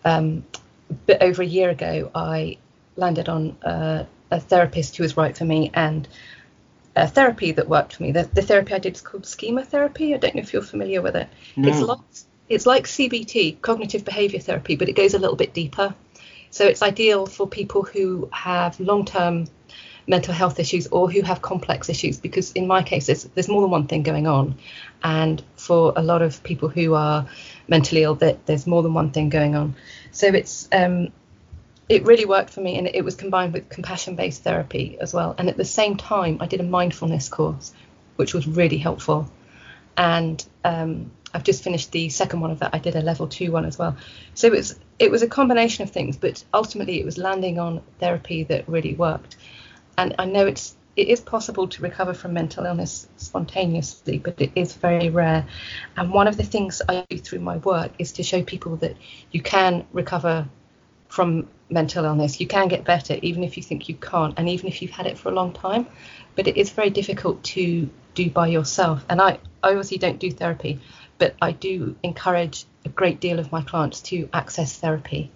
um, 0.04 0.44
a 0.90 0.94
bit 0.94 1.18
over 1.22 1.44
a 1.44 1.46
year 1.46 1.70
ago, 1.70 2.10
I 2.16 2.58
landed 2.96 3.30
on 3.30 3.56
uh, 3.64 4.06
a 4.32 4.40
therapist 4.40 4.98
who 4.98 5.04
was 5.04 5.18
right 5.18 5.38
for 5.38 5.46
me 5.46 5.70
and 5.74 6.08
a 6.96 7.08
therapy 7.08 7.52
that 7.54 7.70
worked 7.70 7.96
for 7.96 8.04
me. 8.04 8.12
The, 8.12 8.24
the 8.24 8.42
therapy 8.42 8.74
I 8.74 8.80
did 8.80 8.96
is 8.96 9.02
called 9.02 9.26
schema 9.26 9.64
therapy. 9.64 10.14
I 10.14 10.18
don't 10.18 10.36
know 10.36 10.42
if 10.42 10.54
you're 10.54 10.62
familiar 10.62 11.02
with 11.02 11.16
it. 11.16 11.28
No. 11.56 11.70
It's 11.70 11.82
like 11.82 12.00
it's 12.50 12.66
like 12.66 12.84
CBT, 12.86 13.62
cognitive 13.62 14.04
behavior 14.04 14.40
therapy, 14.40 14.76
but 14.76 14.90
it 14.90 14.94
goes 14.94 15.14
a 15.14 15.20
little 15.20 15.38
bit 15.38 15.54
deeper. 15.54 15.96
So 16.50 16.66
it's 16.66 16.82
ideal 16.82 17.26
for 17.26 17.48
people 17.48 17.84
who 17.84 18.30
have 18.34 18.78
long-term 18.78 19.48
mental 20.08 20.34
health 20.34 20.60
issues 20.60 20.88
or 20.88 21.10
who 21.10 21.22
have 21.22 21.42
complex 21.42 21.88
issues 21.88 22.18
because 22.18 22.52
in 22.54 22.68
my 22.68 22.84
case 22.84 23.06
there's, 23.06 23.24
there's 23.24 23.48
more 23.48 23.62
than 23.62 23.72
one 23.72 23.88
thing 23.88 24.04
going 24.04 24.28
on 24.28 24.56
and 25.04 25.42
for 25.56 25.94
a 25.96 26.02
lot 26.02 26.22
of 26.22 26.44
people 26.44 26.68
who 26.68 26.96
are 26.96 27.28
mentally 27.68 28.04
ill 28.04 28.16
that 28.16 28.46
there's 28.46 28.66
more 28.66 28.82
than 28.84 28.94
one 28.94 29.12
thing 29.12 29.30
going 29.30 29.56
on 29.56 29.76
so 30.12 30.28
it's 30.28 30.68
um, 30.72 31.10
it 31.92 32.06
really 32.06 32.24
worked 32.24 32.52
for 32.52 32.62
me 32.62 32.78
and 32.78 32.88
it 32.88 33.04
was 33.04 33.16
combined 33.16 33.52
with 33.52 33.68
compassion 33.68 34.16
based 34.16 34.44
therapy 34.44 34.98
as 35.02 35.14
well. 35.14 35.36
And 35.38 35.50
at 35.50 35.58
the 35.58 35.66
same 35.66 35.98
time 35.98 36.38
i 36.40 36.48
did 36.48 36.62
a 36.62 36.64
mindfulness 36.64 37.28
course 37.28 37.74
which 38.16 38.34
was 38.34 38.48
really 38.48 38.78
helpful. 38.78 39.30
And 39.98 40.44
um, 40.64 41.12
i've 41.34 41.44
just 41.44 41.64
finished 41.66 41.92
the 41.92 42.08
second 42.08 42.40
one 42.40 42.52
of 42.52 42.60
that. 42.60 42.74
I 42.74 42.80
did 42.80 42.96
a 42.96 43.02
level 43.02 43.28
two 43.28 43.52
one 43.52 43.66
as 43.66 43.78
well. 43.78 43.98
So 44.36 44.48
it 44.48 44.54
was 44.54 44.80
it 45.00 45.12
was 45.12 45.22
a 45.22 45.28
combination 45.28 45.84
of 45.84 45.92
things 45.92 46.16
but 46.16 46.42
ultimately 46.54 46.98
it 47.02 47.06
was 47.06 47.18
landing 47.18 47.60
on 47.60 47.82
therapy 48.00 48.44
that 48.46 48.70
really 48.70 48.94
worked. 48.94 49.36
And 49.98 50.16
i 50.18 50.24
know 50.24 50.48
it's 50.48 50.78
it 50.96 51.10
is 51.10 51.20
possible 51.20 51.68
to 51.68 51.82
recover 51.82 52.14
from 52.14 52.34
mental 52.34 52.66
illness 52.66 53.08
spontaneously, 53.16 54.18
but 54.18 54.42
it 54.42 54.52
is 54.56 54.74
very 54.74 55.10
rare. 55.10 55.46
And 55.96 56.12
one 56.12 56.28
of 56.28 56.36
the 56.36 56.44
things 56.44 56.82
I 56.88 57.06
do 57.10 57.18
through 57.18 57.40
my 57.40 57.58
work 57.58 57.92
is 57.98 58.12
to 58.14 58.24
show 58.24 58.44
people 58.44 58.76
that 58.78 58.98
you 59.32 59.42
can 59.42 59.86
recover 59.94 60.50
from 61.12 61.46
mental 61.70 62.06
illness. 62.06 62.40
You 62.40 62.48
can 62.48 62.70
get 62.70 62.86
better 62.86 63.18
even 63.22 63.44
if 63.44 63.58
you 63.58 63.64
think 63.64 63.90
you 63.90 63.96
can't, 63.96 64.34
and 64.38 64.48
even 64.48 64.68
if 64.68 64.82
you've 64.82 64.92
had 64.92 65.08
it 65.08 65.18
for 65.18 65.30
a 65.30 65.34
long 65.34 65.52
time. 65.52 65.86
But 66.36 66.48
it 66.48 66.56
is 66.56 66.70
very 66.70 66.90
difficult 66.90 67.44
to 67.56 67.90
do 68.16 68.30
by 68.30 68.48
yourself. 68.48 69.06
And 69.10 69.22
I, 69.22 69.40
I 69.62 69.70
obviously 69.70 69.98
don't 69.98 70.20
do 70.20 70.32
therapy, 70.32 70.80
but 71.18 71.36
I 71.42 71.52
do 71.52 71.98
encourage 72.02 72.66
a 72.86 72.90
great 72.90 73.20
deal 73.20 73.40
of 73.40 73.52
my 73.52 73.62
clients 73.62 74.00
to 74.04 74.30
access 74.34 74.78
therapy. 74.78 75.32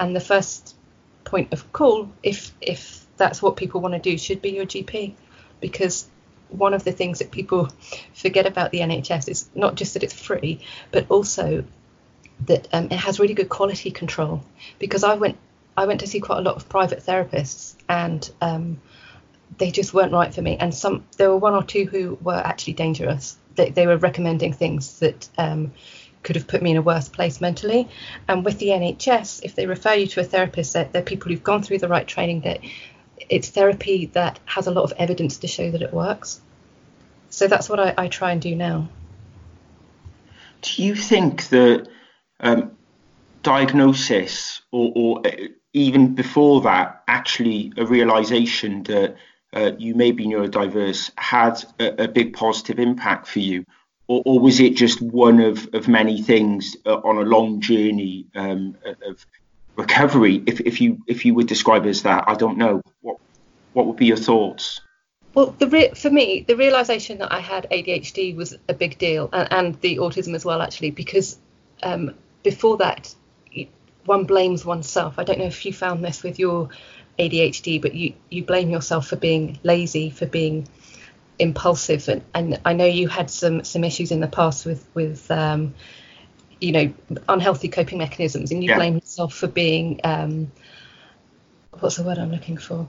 And 0.00 0.16
the 0.16 0.20
first 0.20 0.74
point 1.22 1.52
of 1.52 1.72
call, 1.72 2.10
if 2.24 2.52
if 2.60 3.06
that's 3.16 3.40
what 3.40 3.56
people 3.56 3.80
want 3.80 3.94
to 3.94 4.00
do, 4.00 4.18
should 4.18 4.42
be 4.42 4.50
your 4.50 4.66
GP, 4.66 5.14
because 5.60 6.08
one 6.48 6.74
of 6.74 6.82
the 6.82 6.92
things 6.92 7.20
that 7.20 7.30
people 7.30 7.68
forget 8.12 8.46
about 8.46 8.72
the 8.72 8.80
NHS 8.80 9.28
is 9.28 9.48
not 9.54 9.76
just 9.76 9.94
that 9.94 10.02
it's 10.02 10.12
free, 10.12 10.60
but 10.90 11.06
also 11.08 11.64
that 12.46 12.68
um, 12.72 12.86
it 12.86 12.92
has 12.98 13.20
really 13.20 13.34
good 13.34 13.48
quality 13.48 13.90
control. 13.90 14.42
Because 14.78 15.04
I 15.04 15.14
went 15.14 15.36
I 15.76 15.86
went 15.86 16.00
to 16.00 16.06
see 16.06 16.20
quite 16.20 16.38
a 16.38 16.42
lot 16.42 16.56
of 16.56 16.68
private 16.68 17.00
therapists, 17.04 17.74
and 17.88 18.28
um, 18.40 18.80
they 19.58 19.70
just 19.70 19.94
weren't 19.94 20.12
right 20.12 20.32
for 20.32 20.42
me. 20.42 20.56
And 20.58 20.74
some 20.74 21.04
there 21.16 21.30
were 21.30 21.36
one 21.38 21.54
or 21.54 21.62
two 21.62 21.86
who 21.86 22.18
were 22.20 22.34
actually 22.34 22.74
dangerous. 22.74 23.36
They, 23.54 23.70
they 23.70 23.86
were 23.86 23.96
recommending 23.96 24.52
things 24.52 24.98
that 25.00 25.28
um, 25.38 25.72
could 26.22 26.36
have 26.36 26.46
put 26.46 26.62
me 26.62 26.72
in 26.72 26.76
a 26.76 26.82
worse 26.82 27.08
place 27.08 27.40
mentally. 27.40 27.88
And 28.28 28.44
with 28.44 28.58
the 28.58 28.68
NHS, 28.68 29.40
if 29.42 29.54
they 29.54 29.66
refer 29.66 29.94
you 29.94 30.06
to 30.08 30.20
a 30.20 30.24
therapist, 30.24 30.72
they're, 30.72 30.84
they're 30.84 31.02
people 31.02 31.30
who've 31.30 31.42
gone 31.42 31.62
through 31.62 31.78
the 31.78 31.88
right 31.88 32.06
training. 32.06 32.42
That 32.42 32.60
it's 33.28 33.48
therapy 33.48 34.06
that 34.06 34.38
has 34.44 34.66
a 34.66 34.70
lot 34.70 34.84
of 34.84 34.92
evidence 34.98 35.38
to 35.38 35.46
show 35.46 35.70
that 35.70 35.82
it 35.82 35.92
works. 35.92 36.40
So 37.30 37.46
that's 37.46 37.68
what 37.68 37.78
I, 37.78 37.94
I 37.96 38.08
try 38.08 38.32
and 38.32 38.42
do 38.42 38.54
now. 38.54 38.88
Do 40.62 40.82
you 40.82 40.94
think 40.94 41.48
that 41.48 41.88
um, 42.40 42.72
diagnosis 43.42 44.62
or, 44.72 44.92
or 44.94 45.22
even 45.72 46.14
before 46.14 46.62
that, 46.62 47.02
actually 47.06 47.72
a 47.76 47.86
realization 47.86 48.82
that 48.84 49.16
uh, 49.52 49.72
you 49.78 49.94
may 49.94 50.12
be 50.12 50.26
neurodiverse 50.26 51.10
had 51.16 51.62
a, 51.78 52.04
a, 52.04 52.08
big 52.08 52.32
positive 52.32 52.78
impact 52.78 53.26
for 53.26 53.40
you? 53.40 53.64
Or, 54.06 54.22
or, 54.24 54.40
was 54.40 54.60
it 54.60 54.76
just 54.76 55.00
one 55.00 55.40
of, 55.40 55.68
of 55.72 55.88
many 55.88 56.22
things 56.22 56.76
uh, 56.86 56.94
on 56.96 57.16
a 57.16 57.22
long 57.22 57.60
journey 57.60 58.26
um, 58.34 58.76
of 59.06 59.24
recovery? 59.76 60.42
If, 60.46 60.60
if 60.60 60.80
you 60.80 60.98
if 61.06 61.24
you 61.24 61.34
would 61.34 61.46
describe 61.46 61.86
it 61.86 61.90
as 61.90 62.02
that, 62.02 62.24
I 62.26 62.34
don't 62.34 62.58
know. 62.58 62.82
What 63.02 63.18
what 63.72 63.86
would 63.86 63.96
be 63.96 64.06
your 64.06 64.16
thoughts? 64.16 64.80
Well, 65.34 65.54
re- 65.60 65.94
for 65.94 66.10
me, 66.10 66.44
the 66.46 66.56
realization 66.56 67.18
that 67.18 67.32
I 67.32 67.38
had 67.38 67.68
ADHD 67.70 68.34
was 68.34 68.56
a 68.68 68.74
big 68.74 68.98
deal, 68.98 69.30
and, 69.32 69.52
and 69.52 69.80
the 69.80 69.98
autism 69.98 70.34
as 70.34 70.44
well, 70.44 70.60
actually, 70.60 70.90
because 70.90 71.38
um, 71.84 72.14
before 72.42 72.78
that, 72.78 73.14
one 74.04 74.24
blames 74.24 74.64
oneself. 74.64 75.18
I 75.18 75.24
don't 75.24 75.38
know 75.38 75.46
if 75.46 75.64
you 75.64 75.72
found 75.72 76.04
this 76.04 76.22
with 76.22 76.38
your 76.38 76.70
ADHD, 77.18 77.80
but 77.80 77.94
you, 77.94 78.14
you 78.30 78.44
blame 78.44 78.70
yourself 78.70 79.08
for 79.08 79.16
being 79.16 79.58
lazy, 79.62 80.10
for 80.10 80.26
being 80.26 80.66
impulsive, 81.38 82.08
and, 82.08 82.22
and 82.34 82.60
I 82.64 82.74
know 82.74 82.84
you 82.84 83.08
had 83.08 83.30
some 83.30 83.64
some 83.64 83.82
issues 83.82 84.12
in 84.12 84.20
the 84.20 84.28
past 84.28 84.66
with 84.66 84.86
with 84.94 85.30
um, 85.30 85.74
you 86.60 86.72
know 86.72 86.92
unhealthy 87.28 87.68
coping 87.68 87.98
mechanisms, 87.98 88.52
and 88.52 88.62
you 88.62 88.70
yeah. 88.70 88.76
blame 88.76 88.94
yourself 88.94 89.34
for 89.34 89.48
being 89.48 90.00
um, 90.04 90.52
what's 91.78 91.96
the 91.96 92.02
word 92.02 92.18
I'm 92.18 92.30
looking 92.30 92.58
for? 92.58 92.86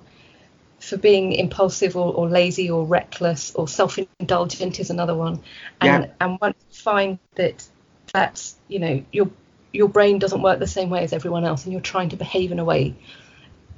For 0.79 0.97
being 0.97 1.33
impulsive 1.33 1.95
or, 1.95 2.13
or 2.13 2.27
lazy 2.27 2.69
or 2.69 2.85
reckless 2.85 3.53
or 3.53 3.67
self-indulgent 3.67 4.79
is 4.79 4.89
another 4.89 5.15
one, 5.15 5.41
and 5.79 6.05
yeah. 6.05 6.11
and 6.19 6.37
once 6.41 6.57
you 6.69 6.75
find 6.75 7.19
that 7.35 7.67
that's 8.13 8.57
you 8.67 8.79
know 8.79 9.03
you're 9.11 9.31
your 9.73 9.88
brain 9.88 10.19
doesn't 10.19 10.41
work 10.41 10.60
the 10.60 10.67
same 10.67 10.89
way 10.89 11.03
as 11.03 11.13
everyone 11.13 11.45
else 11.45 11.63
and 11.63 11.71
you're 11.71 11.81
trying 11.81 12.10
to 12.10 12.17
behave 12.17 12.51
in 12.51 12.60
a 12.60 12.65
way 12.65 12.95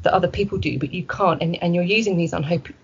that 0.02 0.14
other 0.14 0.28
people 0.28 0.58
do 0.58 0.78
but 0.78 0.94
you 0.94 1.04
can't 1.04 1.42
and, 1.42 1.62
and 1.64 1.74
you're 1.74 1.84
using 1.84 2.18
these 2.18 2.34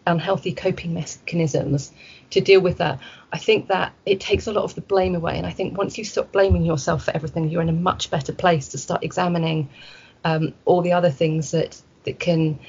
unhealthy 0.07 0.53
coping 0.53 0.93
mechanisms 0.93 1.91
to 2.29 2.39
deal 2.39 2.61
with 2.61 2.77
that. 2.77 2.99
I 3.31 3.37
think 3.37 3.67
that 3.67 3.93
it 4.05 4.19
takes 4.19 4.47
a 4.47 4.53
lot 4.53 4.63
of 4.63 4.75
the 4.75 4.81
blame 4.81 5.15
away 5.15 5.37
and 5.37 5.45
i 5.45 5.51
think 5.51 5.77
once 5.77 5.97
you 5.97 6.03
stop 6.03 6.31
blaming 6.31 6.63
yourself 6.63 7.05
for 7.05 7.11
everything 7.11 7.49
you're 7.49 7.61
in 7.61 7.69
a 7.69 7.73
much 7.73 8.09
better 8.09 8.33
place 8.33 8.69
to 8.69 8.77
start 8.77 9.03
examining 9.03 9.69
um, 10.23 10.53
all 10.65 10.81
the 10.81 10.93
other 10.93 11.11
things 11.11 11.51
that 11.51 11.79
that 12.05 12.19
can 12.19 12.59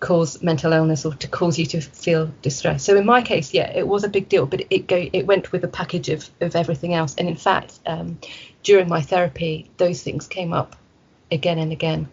cause 0.00 0.42
mental 0.42 0.72
illness 0.72 1.04
or 1.06 1.14
to 1.14 1.28
cause 1.28 1.58
you 1.58 1.66
to 1.66 1.80
feel 1.80 2.30
distress. 2.42 2.84
So 2.84 2.96
in 2.96 3.06
my 3.06 3.22
case, 3.22 3.54
yeah, 3.54 3.70
it 3.70 3.86
was 3.86 4.04
a 4.04 4.08
big 4.08 4.28
deal, 4.28 4.46
but 4.46 4.62
it 4.70 4.86
go 4.86 5.08
it 5.12 5.26
went 5.26 5.52
with 5.52 5.64
a 5.64 5.68
package 5.68 6.08
of 6.08 6.28
of 6.40 6.54
everything 6.54 6.94
else. 6.94 7.14
And 7.16 7.28
in 7.28 7.36
fact, 7.36 7.78
um, 7.86 8.18
during 8.62 8.88
my 8.88 9.00
therapy, 9.00 9.70
those 9.76 10.02
things 10.02 10.26
came 10.26 10.52
up 10.52 10.76
again 11.30 11.58
and 11.58 11.72
again, 11.72 12.08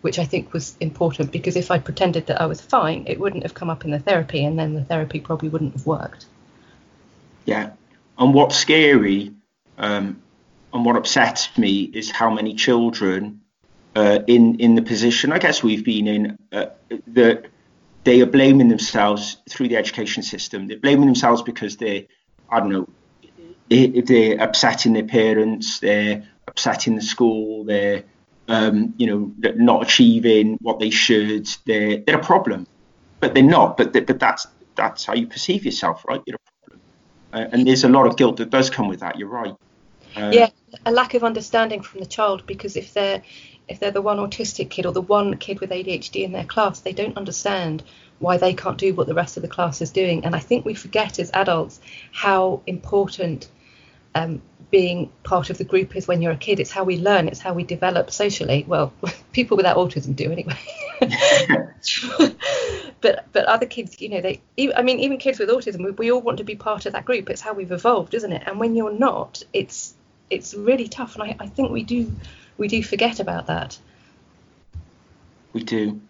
which 0.00 0.18
I 0.18 0.24
think 0.24 0.52
was 0.52 0.76
important 0.80 1.32
because 1.32 1.56
if 1.56 1.70
I 1.70 1.78
pretended 1.78 2.26
that 2.26 2.40
I 2.40 2.46
was 2.46 2.60
fine, 2.60 3.04
it 3.06 3.18
wouldn't 3.18 3.42
have 3.42 3.54
come 3.54 3.70
up 3.70 3.84
in 3.84 3.90
the 3.90 3.98
therapy, 3.98 4.44
and 4.44 4.58
then 4.58 4.74
the 4.74 4.84
therapy 4.84 5.20
probably 5.20 5.48
wouldn't 5.48 5.74
have 5.74 5.86
worked. 5.86 6.26
Yeah, 7.44 7.70
and 8.16 8.32
what's 8.32 8.56
scary 8.56 9.32
um, 9.78 10.22
and 10.72 10.84
what 10.84 10.96
upsets 10.96 11.56
me 11.58 11.82
is 11.82 12.10
how 12.10 12.30
many 12.30 12.54
children 12.54 13.41
uh, 13.94 14.20
in 14.26 14.56
in 14.60 14.74
the 14.74 14.82
position 14.82 15.32
I 15.32 15.38
guess 15.38 15.62
we've 15.62 15.84
been 15.84 16.06
in 16.06 16.38
uh, 16.52 16.66
that 17.08 17.46
they 18.04 18.20
are 18.20 18.26
blaming 18.26 18.68
themselves 18.68 19.36
through 19.48 19.68
the 19.68 19.76
education 19.76 20.22
system. 20.22 20.66
They're 20.66 20.78
blaming 20.78 21.06
themselves 21.06 21.42
because 21.42 21.76
they, 21.76 22.08
I 22.50 22.58
don't 22.58 22.70
know, 22.70 22.88
they're 23.68 24.40
upsetting 24.40 24.92
their 24.92 25.04
parents, 25.04 25.78
they're 25.78 26.28
upsetting 26.48 26.96
the 26.96 27.02
school, 27.02 27.64
they're 27.64 28.04
um, 28.48 28.92
you 28.96 29.06
know 29.06 29.32
not 29.54 29.82
achieving 29.82 30.58
what 30.60 30.80
they 30.80 30.90
should, 30.90 31.48
they're 31.64 31.98
they're 31.98 32.18
a 32.18 32.24
problem, 32.24 32.66
but 33.20 33.34
they're 33.34 33.42
not. 33.42 33.76
But 33.76 33.92
they, 33.92 34.00
but 34.00 34.18
that's 34.18 34.46
that's 34.74 35.04
how 35.04 35.14
you 35.14 35.26
perceive 35.26 35.64
yourself, 35.64 36.04
right? 36.06 36.20
You're 36.26 36.36
a 36.36 36.60
problem, 36.60 36.80
uh, 37.32 37.48
and 37.52 37.66
there's 37.66 37.84
a 37.84 37.88
lot 37.88 38.06
of 38.06 38.16
guilt 38.16 38.38
that 38.38 38.50
does 38.50 38.68
come 38.68 38.88
with 38.88 39.00
that. 39.00 39.18
You're 39.18 39.28
right. 39.28 39.54
Uh, 40.16 40.30
yeah, 40.32 40.50
a 40.84 40.92
lack 40.92 41.14
of 41.14 41.24
understanding 41.24 41.82
from 41.82 42.00
the 42.00 42.06
child 42.06 42.46
because 42.46 42.76
if 42.76 42.92
they're 42.92 43.22
if 43.72 43.80
they're 43.80 43.90
the 43.90 44.02
one 44.02 44.18
autistic 44.18 44.68
kid 44.68 44.84
or 44.84 44.92
the 44.92 45.00
one 45.00 45.38
kid 45.38 45.60
with 45.60 45.70
ADHD 45.70 46.22
in 46.22 46.32
their 46.32 46.44
class, 46.44 46.80
they 46.80 46.92
don't 46.92 47.16
understand 47.16 47.82
why 48.18 48.36
they 48.36 48.52
can't 48.52 48.76
do 48.76 48.94
what 48.94 49.06
the 49.06 49.14
rest 49.14 49.38
of 49.38 49.42
the 49.42 49.48
class 49.48 49.80
is 49.80 49.90
doing. 49.90 50.26
And 50.26 50.36
I 50.36 50.40
think 50.40 50.64
we 50.64 50.74
forget 50.74 51.18
as 51.18 51.30
adults 51.32 51.80
how 52.12 52.60
important 52.66 53.48
um, 54.14 54.42
being 54.70 55.10
part 55.22 55.48
of 55.48 55.56
the 55.56 55.64
group 55.64 55.96
is 55.96 56.06
when 56.06 56.20
you're 56.20 56.32
a 56.32 56.36
kid. 56.36 56.60
It's 56.60 56.70
how 56.70 56.84
we 56.84 56.98
learn. 56.98 57.28
It's 57.28 57.40
how 57.40 57.54
we 57.54 57.64
develop 57.64 58.10
socially. 58.10 58.66
Well, 58.68 58.92
people 59.32 59.56
without 59.56 59.78
autism 59.78 60.14
do 60.14 60.30
anyway. 60.30 60.58
but 63.00 63.24
but 63.32 63.44
other 63.46 63.66
kids, 63.66 63.98
you 64.02 64.10
know, 64.10 64.20
they. 64.20 64.42
I 64.76 64.82
mean, 64.82 65.00
even 65.00 65.16
kids 65.16 65.38
with 65.38 65.48
autism, 65.48 65.82
we, 65.82 65.92
we 65.92 66.12
all 66.12 66.20
want 66.20 66.38
to 66.38 66.44
be 66.44 66.56
part 66.56 66.84
of 66.84 66.92
that 66.92 67.06
group. 67.06 67.30
It's 67.30 67.40
how 67.40 67.54
we've 67.54 67.72
evolved, 67.72 68.12
isn't 68.12 68.32
it? 68.32 68.42
And 68.46 68.60
when 68.60 68.76
you're 68.76 68.92
not, 68.92 69.42
it's 69.54 69.94
it's 70.28 70.54
really 70.54 70.88
tough. 70.88 71.14
And 71.14 71.24
I, 71.24 71.36
I 71.40 71.46
think 71.48 71.70
we 71.70 71.82
do 71.82 72.12
we 72.58 72.68
do 72.68 72.82
forget 72.82 73.20
about 73.20 73.46
that. 73.46 73.78
We 75.52 75.62
do. 75.62 76.00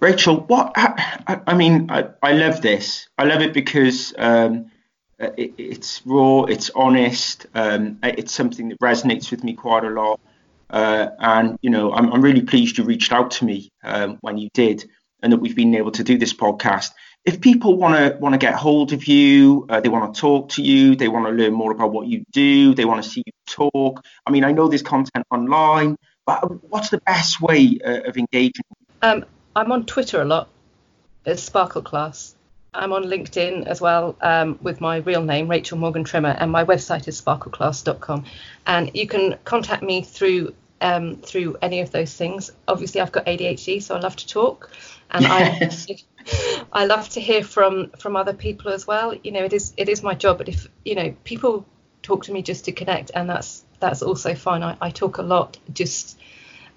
Rachel, 0.00 0.40
what? 0.40 0.72
I, 0.76 1.40
I 1.46 1.54
mean, 1.54 1.90
I, 1.90 2.08
I 2.22 2.32
love 2.32 2.62
this. 2.62 3.08
I 3.18 3.24
love 3.24 3.40
it 3.42 3.52
because 3.52 4.14
um, 4.16 4.70
it, 5.18 5.54
it's 5.58 6.02
raw, 6.06 6.44
it's 6.44 6.70
honest, 6.74 7.46
um, 7.54 7.98
it's 8.02 8.32
something 8.32 8.68
that 8.68 8.80
resonates 8.80 9.30
with 9.30 9.42
me 9.42 9.54
quite 9.54 9.84
a 9.84 9.90
lot. 9.90 10.20
Uh, 10.70 11.08
and 11.18 11.58
you 11.62 11.70
know, 11.70 11.92
I'm, 11.92 12.12
I'm 12.12 12.22
really 12.22 12.42
pleased 12.42 12.78
you 12.78 12.84
reached 12.84 13.12
out 13.12 13.30
to 13.32 13.44
me 13.44 13.72
um, 13.82 14.18
when 14.20 14.38
you 14.38 14.50
did, 14.52 14.88
and 15.22 15.32
that 15.32 15.38
we've 15.38 15.56
been 15.56 15.74
able 15.74 15.92
to 15.92 16.04
do 16.04 16.18
this 16.18 16.32
podcast. 16.32 16.90
If 17.24 17.40
people 17.40 17.76
want 17.76 17.96
to 17.96 18.18
want 18.18 18.34
to 18.34 18.38
get 18.38 18.54
hold 18.54 18.92
of 18.92 19.06
you, 19.06 19.66
uh, 19.68 19.80
they 19.80 19.88
want 19.88 20.14
to 20.14 20.20
talk 20.20 20.50
to 20.50 20.62
you, 20.62 20.94
they 20.94 21.08
want 21.08 21.26
to 21.26 21.32
learn 21.32 21.52
more 21.52 21.72
about 21.72 21.92
what 21.92 22.06
you 22.06 22.22
do, 22.32 22.74
they 22.74 22.84
want 22.84 23.02
to 23.02 23.08
see 23.08 23.22
you 23.26 23.32
talk. 23.48 24.04
I 24.26 24.30
mean, 24.30 24.44
I 24.44 24.52
know 24.52 24.68
there's 24.68 24.82
content 24.82 25.26
online, 25.30 25.96
but 26.26 26.62
what's 26.70 26.90
the 26.90 26.98
best 26.98 27.40
way 27.40 27.78
uh, 27.84 28.02
of 28.02 28.16
engaging? 28.16 28.64
Um, 29.02 29.24
I'm 29.56 29.72
on 29.72 29.86
Twitter 29.86 30.20
a 30.20 30.24
lot 30.24 30.48
as 31.24 31.42
Sparkle 31.42 31.82
Class. 31.82 32.34
I'm 32.74 32.92
on 32.92 33.04
LinkedIn 33.04 33.66
as 33.66 33.80
well 33.80 34.16
um, 34.20 34.58
with 34.62 34.80
my 34.80 34.98
real 34.98 35.22
name, 35.22 35.48
Rachel 35.48 35.78
Morgan 35.78 36.04
Trimmer, 36.04 36.36
and 36.38 36.52
my 36.52 36.64
website 36.64 37.08
is 37.08 37.20
sparkleclass.com. 37.20 38.24
And 38.66 38.90
you 38.94 39.06
can 39.06 39.36
contact 39.44 39.82
me 39.82 40.02
through 40.02 40.54
um, 40.80 41.16
through 41.16 41.56
any 41.60 41.80
of 41.80 41.90
those 41.90 42.14
things. 42.14 42.52
Obviously, 42.68 43.00
I've 43.00 43.10
got 43.10 43.26
ADHD, 43.26 43.82
so 43.82 43.96
I 43.96 44.00
love 44.00 44.16
to 44.16 44.26
talk, 44.26 44.70
and 45.10 45.24
yes. 45.24 45.86
I 45.90 45.96
I 46.72 46.84
love 46.84 47.08
to 47.10 47.20
hear 47.20 47.42
from 47.42 47.90
from 47.98 48.16
other 48.16 48.34
people 48.34 48.70
as 48.72 48.86
well. 48.86 49.14
You 49.14 49.32
know, 49.32 49.44
it 49.44 49.52
is 49.52 49.72
it 49.76 49.88
is 49.88 50.02
my 50.02 50.14
job, 50.14 50.38
but 50.38 50.48
if 50.48 50.68
you 50.84 50.94
know 50.94 51.14
people 51.24 51.66
talk 52.08 52.24
to 52.24 52.32
me 52.32 52.40
just 52.42 52.64
to 52.64 52.72
connect, 52.72 53.10
and 53.14 53.28
that's 53.28 53.64
that's 53.80 54.02
also 54.02 54.34
fine. 54.34 54.62
I, 54.62 54.76
I 54.80 54.90
talk 54.90 55.18
a 55.18 55.22
lot 55.22 55.58
just 55.72 56.18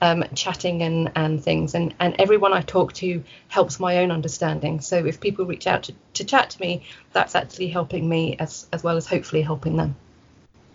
um, 0.02 0.24
chatting 0.34 0.82
and, 0.82 1.12
and 1.15 1.44
things. 1.44 1.76
And, 1.76 1.94
and 2.00 2.15
everyone 2.20 2.54
I 2.54 2.62
talk 2.62 2.94
to 2.94 3.24
helps 3.48 3.80
my 3.80 4.00
own 4.00 4.12
understanding. 4.12 4.82
So 4.82 5.06
if 5.06 5.20
people 5.20 5.46
reach 5.46 5.67
out 5.67 5.84
to, 5.84 5.94
to 6.15 6.24
chat 6.24 6.50
to 6.52 6.62
me, 6.62 6.84
that's 7.13 7.36
actually 7.36 7.67
helping 7.67 8.10
me 8.10 8.36
as, 8.39 8.67
as 8.74 8.84
well 8.84 8.98
as 8.98 9.08
hopefully 9.08 9.44
helping 9.44 9.78
them. 9.78 9.96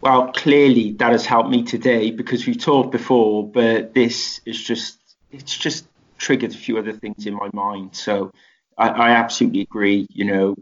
Well, 0.00 0.32
clearly 0.32 0.92
that 0.92 1.12
has 1.12 1.26
helped 1.26 1.50
me 1.50 1.64
today 1.64 2.10
because 2.12 2.46
we've 2.46 2.58
talked 2.58 2.92
before, 2.92 3.48
but 3.48 3.94
this 3.94 4.40
is 4.46 4.62
just, 4.62 4.98
it's 5.32 5.56
just 5.56 5.86
triggered 6.18 6.52
a 6.52 6.56
few 6.56 6.78
other 6.78 6.92
things 6.92 7.26
in 7.26 7.34
my 7.34 7.50
mind. 7.52 7.96
So 7.96 8.30
I, 8.78 8.88
I 8.88 9.10
absolutely 9.10 9.62
agree. 9.62 10.06
You 10.10 10.24
know, 10.24 10.54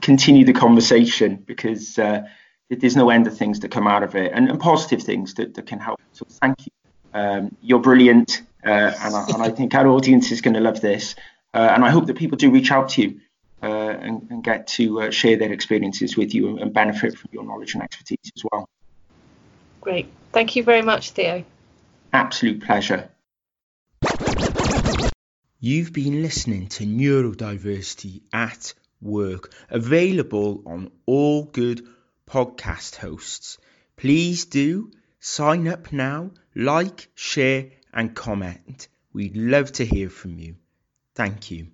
continue 0.00 0.44
the 0.44 0.52
conversation 0.52 1.36
because 1.36 1.98
uh, 1.98 2.22
there's 2.70 2.96
no 2.96 3.10
end 3.10 3.26
of 3.26 3.36
things 3.36 3.60
that 3.60 3.70
come 3.70 3.86
out 3.86 4.02
of 4.02 4.14
it 4.14 4.32
and, 4.34 4.48
and 4.48 4.60
positive 4.60 5.02
things 5.02 5.34
that, 5.34 5.54
that 5.54 5.66
can 5.66 5.78
help. 5.78 6.00
So 6.12 6.26
thank 6.28 6.66
you 6.66 6.72
um, 7.12 7.56
you're 7.62 7.80
brilliant, 7.80 8.42
uh, 8.64 8.68
and, 8.70 9.14
I, 9.14 9.24
and, 9.28 9.42
I, 9.42 9.50
think 9.50 9.74
our 9.74 9.86
audience 9.86 10.30
is 10.30 10.40
going 10.40 10.54
to 10.54 10.60
love 10.60 10.80
this. 10.80 11.14
Uh, 11.54 11.58
and 11.58 11.84
I 11.84 11.90
hope 11.90 12.06
that 12.06 12.16
people 12.16 12.36
do 12.36 12.50
reach 12.50 12.70
out 12.70 12.90
to 12.90 13.02
you 13.02 13.20
uh, 13.62 13.66
and, 13.66 14.26
and, 14.30 14.44
get 14.44 14.66
to 14.68 15.02
uh, 15.02 15.10
share 15.10 15.36
their 15.36 15.52
experiences 15.52 16.16
with 16.16 16.34
you 16.34 16.48
and, 16.48 16.60
and 16.60 16.72
benefit 16.72 17.16
from 17.16 17.30
your 17.32 17.44
knowledge 17.44 17.74
and 17.74 17.82
expertise 17.82 18.30
as 18.36 18.44
well. 18.52 18.68
Great. 19.80 20.08
Thank 20.32 20.56
you 20.56 20.62
very 20.62 20.82
much, 20.82 21.12
Theo. 21.12 21.44
Absolute 22.12 22.62
pleasure. 22.62 23.08
You've 25.60 25.92
been 25.92 26.22
listening 26.22 26.68
to 26.68 26.84
Neurodiversity 26.84 28.20
at 28.32 28.74
Work, 29.00 29.52
available 29.70 30.62
on 30.66 30.90
all 31.06 31.44
good 31.44 31.86
podcast 32.28 32.96
hosts. 32.96 33.58
Please 33.96 34.44
do 34.44 34.90
sign 35.18 35.66
up 35.66 35.92
now 35.92 36.30
like, 36.54 37.08
share, 37.14 37.70
and 37.92 38.14
comment. 38.14 38.88
We'd 39.12 39.36
love 39.36 39.72
to 39.72 39.84
hear 39.84 40.10
from 40.10 40.38
you. 40.38 40.56
Thank 41.14 41.50
you. 41.50 41.68